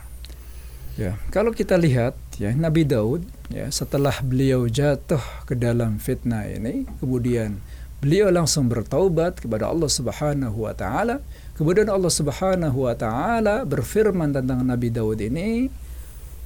Ya, 0.94 1.18
kalau 1.34 1.50
kita 1.50 1.74
lihat 1.74 2.14
ya 2.38 2.54
Nabi 2.54 2.86
Daud 2.86 3.26
ya 3.50 3.66
setelah 3.66 4.14
beliau 4.22 4.70
jatuh 4.70 5.18
ke 5.42 5.58
dalam 5.58 5.98
fitnah 5.98 6.46
ini, 6.46 6.86
kemudian 7.02 7.58
beliau 8.04 8.28
langsung 8.28 8.68
bertaubat 8.68 9.40
kepada 9.40 9.72
Allah 9.72 9.88
Subhanahu 9.88 10.68
wa 10.68 10.76
taala. 10.76 11.24
Kemudian 11.56 11.88
Allah 11.88 12.12
Subhanahu 12.12 12.84
wa 12.84 12.92
taala 12.92 13.64
berfirman 13.64 14.36
tentang 14.36 14.60
Nabi 14.60 14.92
Daud 14.92 15.24
ini, 15.24 15.72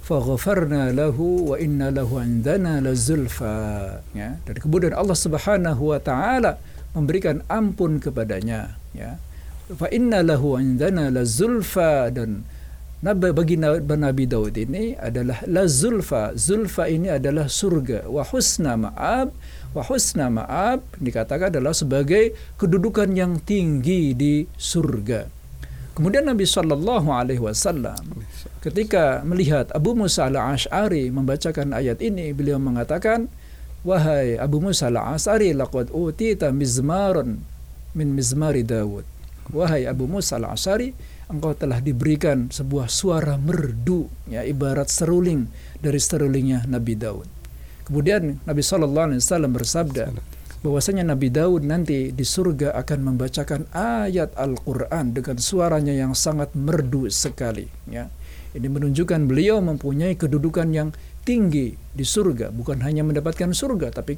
"Faghfarna 0.07 0.95
lahu 0.95 1.51
wa 1.51 1.59
inna 1.59 1.91
lahu 1.91 2.23
indana 2.23 2.79
lazulfa." 2.79 3.99
Ya, 4.15 4.39
dan 4.47 4.55
kemudian 4.55 4.95
Allah 4.95 5.19
Subhanahu 5.19 5.91
wa 5.91 5.99
taala 5.99 6.63
memberikan 6.95 7.43
ampun 7.51 7.99
kepadanya, 7.99 8.79
ya. 8.95 9.19
Fa 9.69 9.91
inna 9.91 10.23
lahu 10.23 10.55
indana 10.57 11.11
lazulfa 11.11 12.07
dan 12.09 12.47
Nabi 12.99 13.31
bagi 13.31 13.55
Nabi 13.55 14.27
Daud 14.27 14.59
ini 14.59 14.91
adalah 14.99 15.39
la 15.47 15.63
zulfa. 15.63 16.35
Zulfa 16.35 16.91
ini 16.91 17.07
adalah 17.07 17.47
surga. 17.47 18.03
Wa 18.11 18.27
husna 18.27 18.75
ma'ab. 18.75 19.31
Wa 19.71 19.87
husna 19.87 20.27
ma'ab 20.27 20.83
dikatakan 20.99 21.47
adalah 21.47 21.71
sebagai 21.71 22.35
kedudukan 22.59 23.07
yang 23.15 23.39
tinggi 23.39 24.11
di 24.11 24.43
surga. 24.59 25.31
Kemudian 25.95 26.27
Nabi 26.27 26.43
Shallallahu 26.43 27.07
Alaihi 27.11 27.39
Wasallam 27.39 28.23
ketika 28.59 29.23
melihat 29.23 29.71
Abu 29.71 29.95
Musa 29.95 30.27
al 30.27 30.35
Ashari 30.35 31.07
membacakan 31.07 31.75
ayat 31.75 32.03
ini, 32.03 32.35
beliau 32.35 32.59
mengatakan, 32.59 33.31
wahai 33.83 34.35
Abu 34.35 34.59
Musa 34.59 34.91
al 34.91 34.99
Ashari, 34.99 35.55
laqad 35.55 35.87
utita 35.91 36.51
mizmaran 36.51 37.39
min 37.95 38.11
mizmari 38.11 38.63
Dawud. 38.63 39.07
Wahai 39.55 39.87
Abu 39.87 40.07
Musa 40.07 40.39
al 40.39 40.51
Ashari, 40.51 40.95
engkau 41.28 41.56
telah 41.56 41.80
diberikan 41.80 42.52
sebuah 42.52 42.92
suara 42.92 43.40
merdu, 43.40 44.06
ya 44.28 44.44
ibarat 44.44 44.92
seruling 44.92 45.48
dari 45.80 45.96
serulingnya 45.96 46.68
Nabi 46.68 46.94
Daud. 46.94 47.28
Kemudian 47.84 48.40
Nabi 48.48 48.62
Shallallahu 48.64 49.12
Alaihi 49.12 49.20
Wasallam 49.20 49.52
bersabda 49.52 50.04
bahwasanya 50.64 51.04
Nabi 51.04 51.28
Daud 51.28 51.68
nanti 51.68 52.08
di 52.08 52.24
surga 52.24 52.72
akan 52.80 53.12
membacakan 53.12 53.68
ayat 53.76 54.32
Al-Quran 54.40 55.12
dengan 55.12 55.36
suaranya 55.36 55.92
yang 55.92 56.16
sangat 56.16 56.56
merdu 56.56 57.12
sekali. 57.12 57.68
Ya. 57.88 58.08
Ini 58.56 58.70
menunjukkan 58.70 59.28
beliau 59.28 59.60
mempunyai 59.60 60.16
kedudukan 60.16 60.72
yang 60.72 60.96
tinggi 61.26 61.76
di 61.76 62.04
surga, 62.06 62.54
bukan 62.54 62.80
hanya 62.86 63.04
mendapatkan 63.04 63.52
surga, 63.52 63.92
tapi 63.92 64.16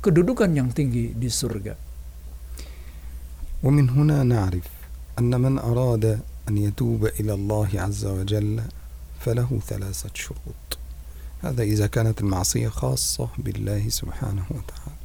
kedudukan 0.00 0.52
yang 0.52 0.72
tinggi 0.72 1.12
di 1.12 1.28
surga. 1.28 1.92
ومن 3.62 3.94
هنا 3.94 4.26
نعرف 4.26 4.66
أن 5.18 5.30
من 5.38 5.54
أراد 5.58 6.18
أن 6.48 6.58
يتوب 6.58 7.06
إلى 7.20 7.32
الله 7.34 7.68
عز 7.74 8.04
وجل 8.06 8.60
فله 9.20 9.60
ثلاثة 9.66 10.10
شروط 10.14 10.78
هذا 11.42 11.62
إذا 11.62 11.86
كانت 11.86 12.20
المعصية 12.20 12.68
خاصة 12.68 13.28
بالله 13.38 13.88
سبحانه 13.88 14.44
وتعالى 14.50 14.96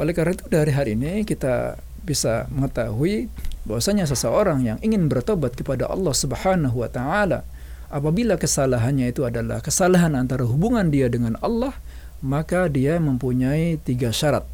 Oleh 0.00 0.16
karena 0.16 0.32
itu 0.32 0.48
dari 0.48 0.72
hari 0.72 0.96
ini 0.96 1.22
kita 1.22 1.76
bisa 2.02 2.48
mengetahui 2.48 3.28
bahwasanya 3.68 4.08
seseorang 4.08 4.64
yang 4.64 4.78
ingin 4.80 5.06
bertobat 5.06 5.52
kepada 5.54 5.86
Allah 5.86 6.16
Subhanahu 6.16 6.80
wa 6.82 6.88
taala 6.88 7.44
apabila 7.92 8.40
kesalahannya 8.40 9.12
itu 9.12 9.22
adalah 9.28 9.60
kesalahan 9.60 10.16
antara 10.16 10.48
hubungan 10.48 10.88
dia 10.88 11.12
dengan 11.12 11.36
Allah 11.44 11.76
maka 12.24 12.72
dia 12.72 12.96
mempunyai 12.98 13.78
tiga 13.84 14.10
syarat. 14.10 14.48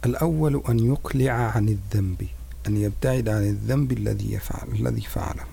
الأول 0.00 0.62
أن 0.68 0.78
يقلع 0.80 1.32
عن 1.32 1.68
الذنب 1.68 2.20
أن 2.66 2.76
يبتعد 2.76 3.28
عن 3.28 3.42
الذنب 3.56 3.92
الذي 3.92 4.36
يفعل 4.36 4.68
الذي 4.80 5.04
فعله 5.08 5.46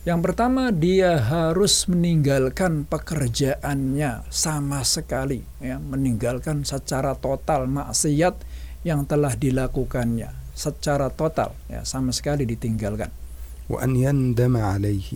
Yang 0.00 0.32
pertama 0.32 0.72
dia 0.72 1.20
harus 1.20 1.84
meninggalkan 1.84 2.88
pekerjaannya 2.88 4.24
sama 4.32 4.80
sekali 4.80 5.44
ya, 5.60 5.76
meninggalkan 5.76 6.64
secara 6.64 7.12
total 7.20 7.68
maksiat 7.68 8.32
yang 8.80 9.04
telah 9.04 9.36
dilakukannya. 9.36 10.40
secara 10.60 11.08
total 11.08 11.56
ya 11.72 11.80
sama 11.88 12.12
sekali 12.12 12.44
ditinggalkan. 12.44 13.08
وأن 13.70 13.96
يندم 13.96 14.58
عليه 14.58 15.08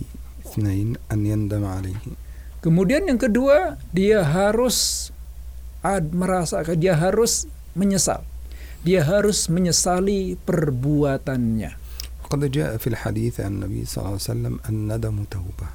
اثنين 0.47 0.95
أن 1.11 1.19
يندم 1.21 1.61
عليه 1.61 2.01
Kemudian 2.65 3.05
yang 3.05 3.21
kedua, 3.21 3.77
dia 3.93 4.25
harus 4.25 5.13
ad, 5.85 6.09
merasa 6.17 6.65
dia 6.73 6.97
harus 6.97 7.45
menyesal. 7.77 8.25
dia 8.80 9.04
harus 9.04 9.48
menyesali 9.52 10.40
perbuatannya. 10.40 11.70
Qad 12.30 12.42
jaa 12.48 12.78
fil 12.78 12.96
hadits 12.96 13.42
an 13.42 13.66
Nabi 13.66 13.82
sallallahu 13.82 14.16
alaihi 14.16 14.28
wasallam 14.30 14.54
an-nadamu 14.62 15.22
taubah. 15.26 15.72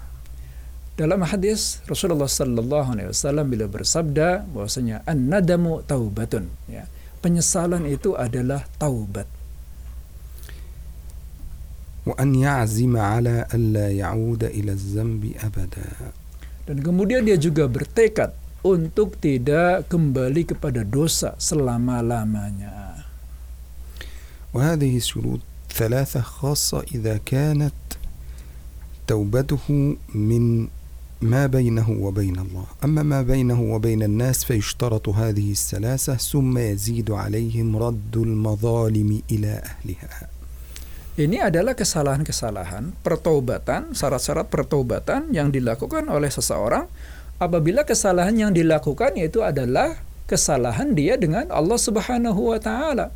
Dalam 0.96 1.28
hadis 1.28 1.84
Rasulullah 1.92 2.32
sallallahu 2.32 2.96
alaihi 2.96 3.12
wasallam 3.12 3.52
bila 3.52 3.68
bersabda 3.68 4.48
bahwasanya 4.48 5.04
an-nadamu 5.04 5.84
taubatun 5.84 6.48
ya. 6.72 6.88
Penyesalan 7.20 7.84
itu 7.90 8.16
adalah 8.16 8.64
taubat. 8.80 9.28
Wa 12.06 12.16
an 12.22 12.38
ya'zima 12.38 13.18
ala 13.18 13.50
alla 13.50 13.90
ya'uda 13.92 14.54
ila 14.54 14.72
zambi 14.78 15.34
abada. 15.42 16.14
Dan 16.64 16.86
kemudian 16.86 17.26
dia 17.26 17.36
juga 17.36 17.66
bertekad 17.66 18.32
untuk 18.64 19.20
tidak 19.20 19.90
kembali 19.92 20.48
kepada 20.48 20.88
dosa 20.88 21.36
selama-lamanya. 21.36 22.95
وهذه 24.56 24.98
الشروط 24.98 25.40
ثلاثة 25.76 26.22
خاصة 26.22 26.84
إذا 26.96 27.20
كانت 27.26 27.76
توبته 29.08 29.96
من 30.16 30.68
ما 31.22 31.44
بينه 31.48 31.90
وبين 31.92 32.40
الله 32.40 32.66
أما 32.84 33.04
ما 33.04 33.22
بينه 33.22 33.62
وبين 33.62 34.04
الناس 34.04 34.44
فيشترط 34.44 35.10
هذه 35.10 35.52
الثلاثة 35.52 36.16
ثم 36.16 36.58
يزيد 36.58 37.12
عليهم 37.12 37.78
رد 37.78 38.16
المظالم 38.18 39.22
إلى 39.32 39.52
أهلها 39.64 40.24
Ini 41.16 41.48
adalah 41.48 41.80
kesalahan-kesalahan 41.80 42.92
pertobatan, 43.00 43.96
syarat-syarat 43.96 44.52
pertobatan 44.52 45.32
yang 45.32 45.48
dilakukan 45.48 46.12
oleh 46.12 46.28
seseorang 46.28 46.92
apabila 47.40 47.88
kesalahan 47.88 48.36
yang 48.36 48.52
dilakukan 48.52 49.16
itu 49.16 49.40
adalah 49.40 49.96
kesalahan 50.28 50.92
dia 50.92 51.16
dengan 51.16 51.48
Allah 51.56 51.80
Subhanahu 51.80 52.52
wa 52.52 52.60
taala. 52.60 53.16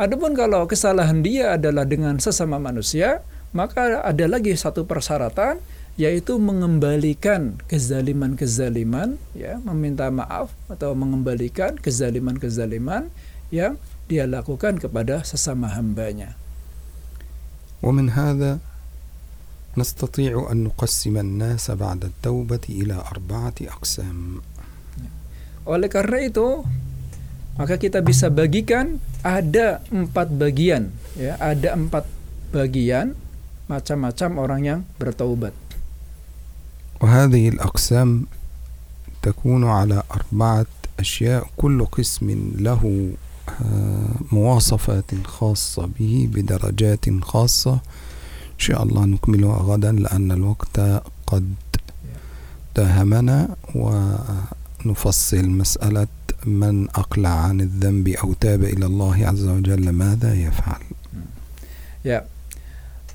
Adapun 0.00 0.32
kalau 0.32 0.64
kesalahan 0.64 1.20
dia 1.20 1.60
adalah 1.60 1.84
dengan 1.84 2.16
sesama 2.16 2.56
manusia, 2.56 3.20
maka 3.52 4.00
ada 4.00 4.24
lagi 4.24 4.56
satu 4.56 4.88
persyaratan 4.88 5.60
yaitu 6.00 6.40
mengembalikan 6.40 7.60
kezaliman-kezaliman 7.68 9.20
ya, 9.36 9.60
meminta 9.60 10.08
maaf 10.08 10.48
atau 10.72 10.96
mengembalikan 10.96 11.76
kezaliman-kezaliman 11.76 13.12
yang 13.52 13.76
dia 14.08 14.24
lakukan 14.24 14.80
kepada 14.80 15.20
sesama 15.26 15.68
hambanya. 15.76 16.40
ومن 17.80 18.12
هذا 18.12 18.58
نستطيع 19.76 20.52
أن 20.52 20.64
نقسم 20.64 21.16
الناس 21.16 21.70
بعد 21.70 22.04
التوبة 22.04 22.60
إلى 22.68 23.04
أربعة 23.12 23.54
أقسام 23.60 24.44
Oleh 25.68 25.92
karena 25.92 26.24
itu, 26.24 26.64
maka 27.55 27.79
kita 27.79 28.03
bisa 28.03 28.27
bagikan 28.27 28.99
ada 29.23 29.79
empat 29.91 30.27
bagian, 30.35 30.91
ya, 31.15 31.39
ada 31.39 31.75
empat 31.75 32.05
bagian 32.51 33.15
macam-macam 33.71 34.29
orang 34.37 34.61
yang 34.63 34.79
bertaubat. 34.99 35.55
وهذه 36.95 37.59
الأقسام 37.59 38.25
تكون 39.21 39.67
على 39.67 40.03
أربعة 40.11 40.65
أشياء 40.99 41.43
كل 41.59 41.85
قسم 41.85 42.55
له 42.55 42.81
آه، 43.45 44.15
مواصفات 44.31 45.11
خاصة 45.27 45.85
به 45.99 46.29
بدرجات 46.33 47.05
خاصة. 47.21 47.73
إن 48.55 48.59
شاء 48.63 48.83
الله 48.83 49.05
نكملها 49.05 49.57
غدا 49.57 49.91
لأن 49.91 50.31
الوقت 50.31 50.79
قد 51.27 51.53
داهمنا 52.75 53.55
ونفصل 53.75 55.45
مسألة 55.49 56.07
من 56.46 56.88
أقلع 56.88 57.52
عن 57.52 57.60
الذنب 57.60 58.08
أو 58.08 58.32
تاب 58.32 58.64
إلى 58.64 58.86
الله 58.86 59.16
عز 59.26 59.44
وجل 59.44 59.90
ماذا 59.92 60.34
يفعل 60.34 60.82
Ya, 62.00 62.24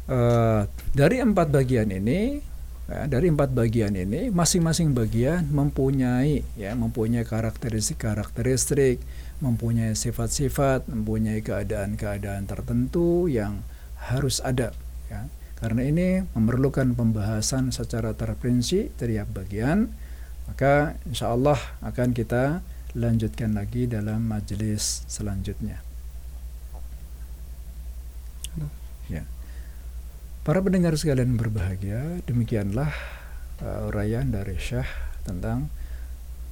eh, 0.06 0.62
dari 0.94 1.18
empat 1.18 1.50
bagian 1.50 1.90
ini, 1.90 2.38
ya, 2.86 3.10
dari 3.10 3.34
empat 3.34 3.50
bagian 3.50 3.98
ini, 3.98 4.30
masing-masing 4.30 4.94
bagian 4.94 5.50
mempunyai, 5.50 6.46
ya, 6.54 6.78
mempunyai 6.78 7.26
karakteristik-karakteristik, 7.26 9.02
mempunyai 9.42 9.98
sifat-sifat, 9.98 10.86
mempunyai 10.86 11.42
keadaan-keadaan 11.42 12.46
tertentu 12.46 13.26
yang 13.26 13.66
harus 13.98 14.38
ada. 14.46 14.70
Ya. 15.10 15.34
Karena 15.58 15.82
ini 15.82 16.22
memerlukan 16.38 16.94
pembahasan 16.94 17.74
secara 17.74 18.14
terperinci 18.14 18.94
tiap 19.02 19.34
bagian, 19.34 19.90
maka 20.46 21.02
insya 21.10 21.34
Allah 21.34 21.58
akan 21.82 22.14
kita 22.14 22.62
lanjutkan 22.95 23.55
lagi 23.55 23.87
dalam 23.87 24.27
majelis 24.27 25.07
selanjutnya. 25.07 25.91
Ya. 29.11 29.27
Para 30.47 30.63
pendengar 30.63 30.95
sekalian 30.95 31.35
berbahagia, 31.35 32.23
demikianlah 32.25 32.95
uh, 33.61 33.91
uraian 33.91 34.31
dari 34.31 34.57
Syekh 34.57 34.89
tentang 35.27 35.69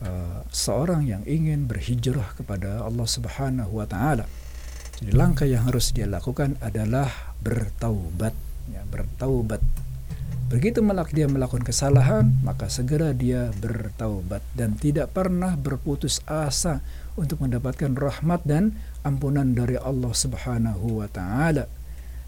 uh, 0.02 0.42
seorang 0.50 1.06
yang 1.06 1.22
ingin 1.24 1.70
berhijrah 1.70 2.34
kepada 2.34 2.82
Allah 2.82 3.06
Subhanahu 3.06 3.78
wa 3.78 3.86
taala. 3.86 4.26
Jadi 4.98 5.14
langkah 5.14 5.46
yang 5.46 5.70
harus 5.70 5.94
dia 5.94 6.10
lakukan 6.10 6.58
adalah 6.58 7.38
bertaubat, 7.38 8.34
ya, 8.74 8.82
bertaubat. 8.90 9.62
Begitu 10.48 10.80
melak 10.80 11.12
dia 11.12 11.28
melakukan 11.28 11.60
kesalahan, 11.60 12.32
maka 12.40 12.72
segera 12.72 13.12
dia 13.12 13.52
bertaubat 13.60 14.40
dan 14.56 14.80
tidak 14.80 15.12
pernah 15.12 15.52
berputus 15.60 16.24
asa 16.24 16.80
untuk 17.20 17.44
mendapatkan 17.44 17.92
rahmat 17.92 18.48
dan 18.48 18.72
ampunan 19.04 19.52
dari 19.52 19.76
Allah 19.76 20.08
Subhanahu 20.08 21.04
wa 21.04 21.08
taala. 21.12 21.68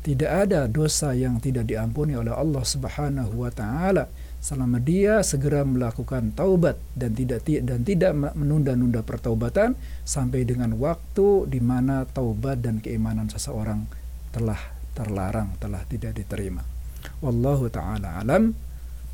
Tidak 0.04 0.28
ada 0.28 0.68
dosa 0.68 1.16
yang 1.16 1.40
tidak 1.40 1.72
diampuni 1.72 2.12
oleh 2.12 2.28
Allah 2.28 2.60
Subhanahu 2.60 3.40
wa 3.40 3.48
taala 3.48 4.12
selama 4.36 4.76
dia 4.76 5.24
segera 5.24 5.64
melakukan 5.64 6.36
taubat 6.36 6.76
dan 6.92 7.16
tidak 7.16 7.48
dan 7.48 7.88
tidak 7.88 8.12
menunda-nunda 8.36 9.00
pertaubatan 9.00 9.80
sampai 10.04 10.44
dengan 10.44 10.76
waktu 10.76 11.48
di 11.48 11.60
mana 11.64 12.04
taubat 12.04 12.60
dan 12.60 12.84
keimanan 12.84 13.32
seseorang 13.32 13.88
telah 14.28 14.60
terlarang, 14.92 15.56
telah 15.56 15.80
tidak 15.88 16.20
diterima. 16.20 16.79
Wallahu 17.20 17.68
taala 17.68 18.20
alam. 18.20 18.56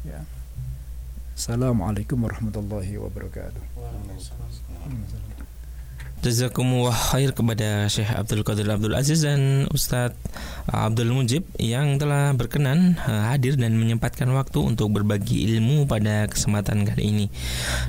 Ya. 0.06 0.22
Assalamualaikum 1.36 2.22
warahmatullahi 2.22 2.96
wabarakatuh. 2.96 3.62
Jazakumullah 6.24 6.96
khair 6.96 7.36
kepada 7.36 7.84
Syekh 7.92 8.08
Abdul 8.08 8.40
Qadir 8.40 8.66
Abdul 8.72 8.96
Aziz 8.96 9.20
dan 9.20 9.68
Ustadz 9.68 10.16
Abdul 10.66 11.14
Mujib 11.14 11.46
yang 11.60 12.00
telah 12.00 12.34
berkenan 12.34 12.98
uh, 13.06 13.30
hadir 13.30 13.54
dan 13.54 13.78
menyempatkan 13.78 14.26
waktu 14.34 14.58
untuk 14.58 14.90
berbagi 14.90 15.46
ilmu 15.54 15.86
pada 15.86 16.26
kesempatan 16.26 16.82
kali 16.82 17.02
ini. 17.14 17.26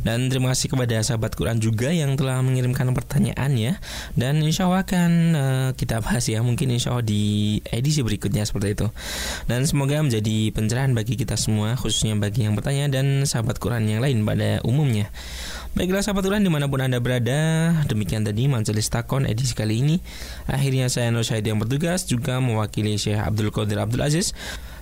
Dan 0.06 0.30
terima 0.30 0.54
kasih 0.54 0.70
kepada 0.70 1.02
sahabat 1.02 1.34
Quran 1.34 1.58
juga 1.58 1.90
yang 1.90 2.14
telah 2.14 2.38
mengirimkan 2.46 2.92
pertanyaan 2.94 3.58
ya. 3.58 3.74
Dan 4.14 4.44
insya 4.46 4.70
Allah 4.70 4.86
akan 4.86 5.12
uh, 5.34 5.70
kita 5.74 6.04
bahas 6.04 6.28
ya 6.30 6.44
mungkin 6.46 6.70
insya 6.70 6.94
Allah 6.94 7.08
di 7.08 7.58
edisi 7.74 8.06
berikutnya 8.06 8.46
seperti 8.46 8.78
itu. 8.78 8.88
Dan 9.50 9.66
semoga 9.66 10.04
menjadi 10.04 10.54
pencerahan 10.54 10.94
bagi 10.94 11.18
kita 11.18 11.40
semua 11.40 11.74
khususnya 11.74 12.14
bagi 12.14 12.46
yang 12.46 12.54
bertanya 12.54 12.92
dan 12.92 13.26
sahabat 13.26 13.58
Quran 13.58 13.90
yang 13.90 14.04
lain 14.04 14.22
pada 14.22 14.62
umumnya. 14.62 15.10
Baiklah 15.78 16.02
sahabat 16.02 16.26
Quran 16.26 16.42
di 16.42 16.50
mana 16.50 16.66
pun 16.66 16.82
anda 16.82 16.98
berada 16.98 17.70
Demikian 17.86 18.26
tadi 18.26 18.50
Majelis 18.50 18.90
Takon 18.90 19.30
edisi 19.30 19.54
kali 19.54 19.86
ini 19.86 20.02
Akhirnya 20.50 20.90
saya 20.90 21.14
Nur 21.14 21.22
Syahid 21.22 21.46
yang 21.46 21.62
bertugas 21.62 22.10
Juga 22.10 22.42
mewakili 22.42 22.98
Syekh 22.98 23.22
Abdul 23.22 23.54
Qadir 23.54 23.78
Abdul 23.78 24.02
Aziz 24.02 24.34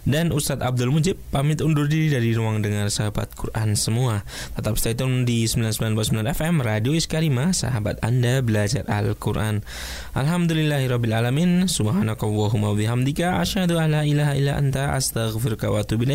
dan 0.06 0.30
Ustadz 0.30 0.62
Abdul 0.62 0.94
Mujib 0.94 1.18
pamit 1.34 1.60
undur 1.66 1.90
diri 1.90 2.14
dari 2.14 2.30
ruang 2.38 2.62
dengar 2.62 2.94
sahabat 2.94 3.34
Quran 3.34 3.74
semua. 3.74 4.22
Tetap 4.54 4.78
stay 4.78 4.94
tune 4.94 5.26
di 5.26 5.50
99.9 5.50 6.14
FM 6.30 6.62
Radio 6.62 6.94
Iskarima, 6.94 7.50
sahabat 7.58 7.98
Anda 8.06 8.46
belajar 8.46 8.86
Al-Quran. 8.86 9.66
Alhamdulillahirrabbilalamin. 10.14 11.66
Subhanakallahumma 11.66 12.78
bihamdika. 12.78 13.42
Asyhadu 13.42 13.82
ilaha 13.82 14.38
illa 14.38 14.62
anta 14.62 14.94
astaghfiruka 14.94 15.74
wa 15.74 15.82
atubu. 15.82 16.06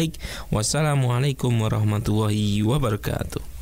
Wassalamualaikum 0.54 1.50
warahmatullahi 1.58 2.62
wabarakatuh. 2.62 3.59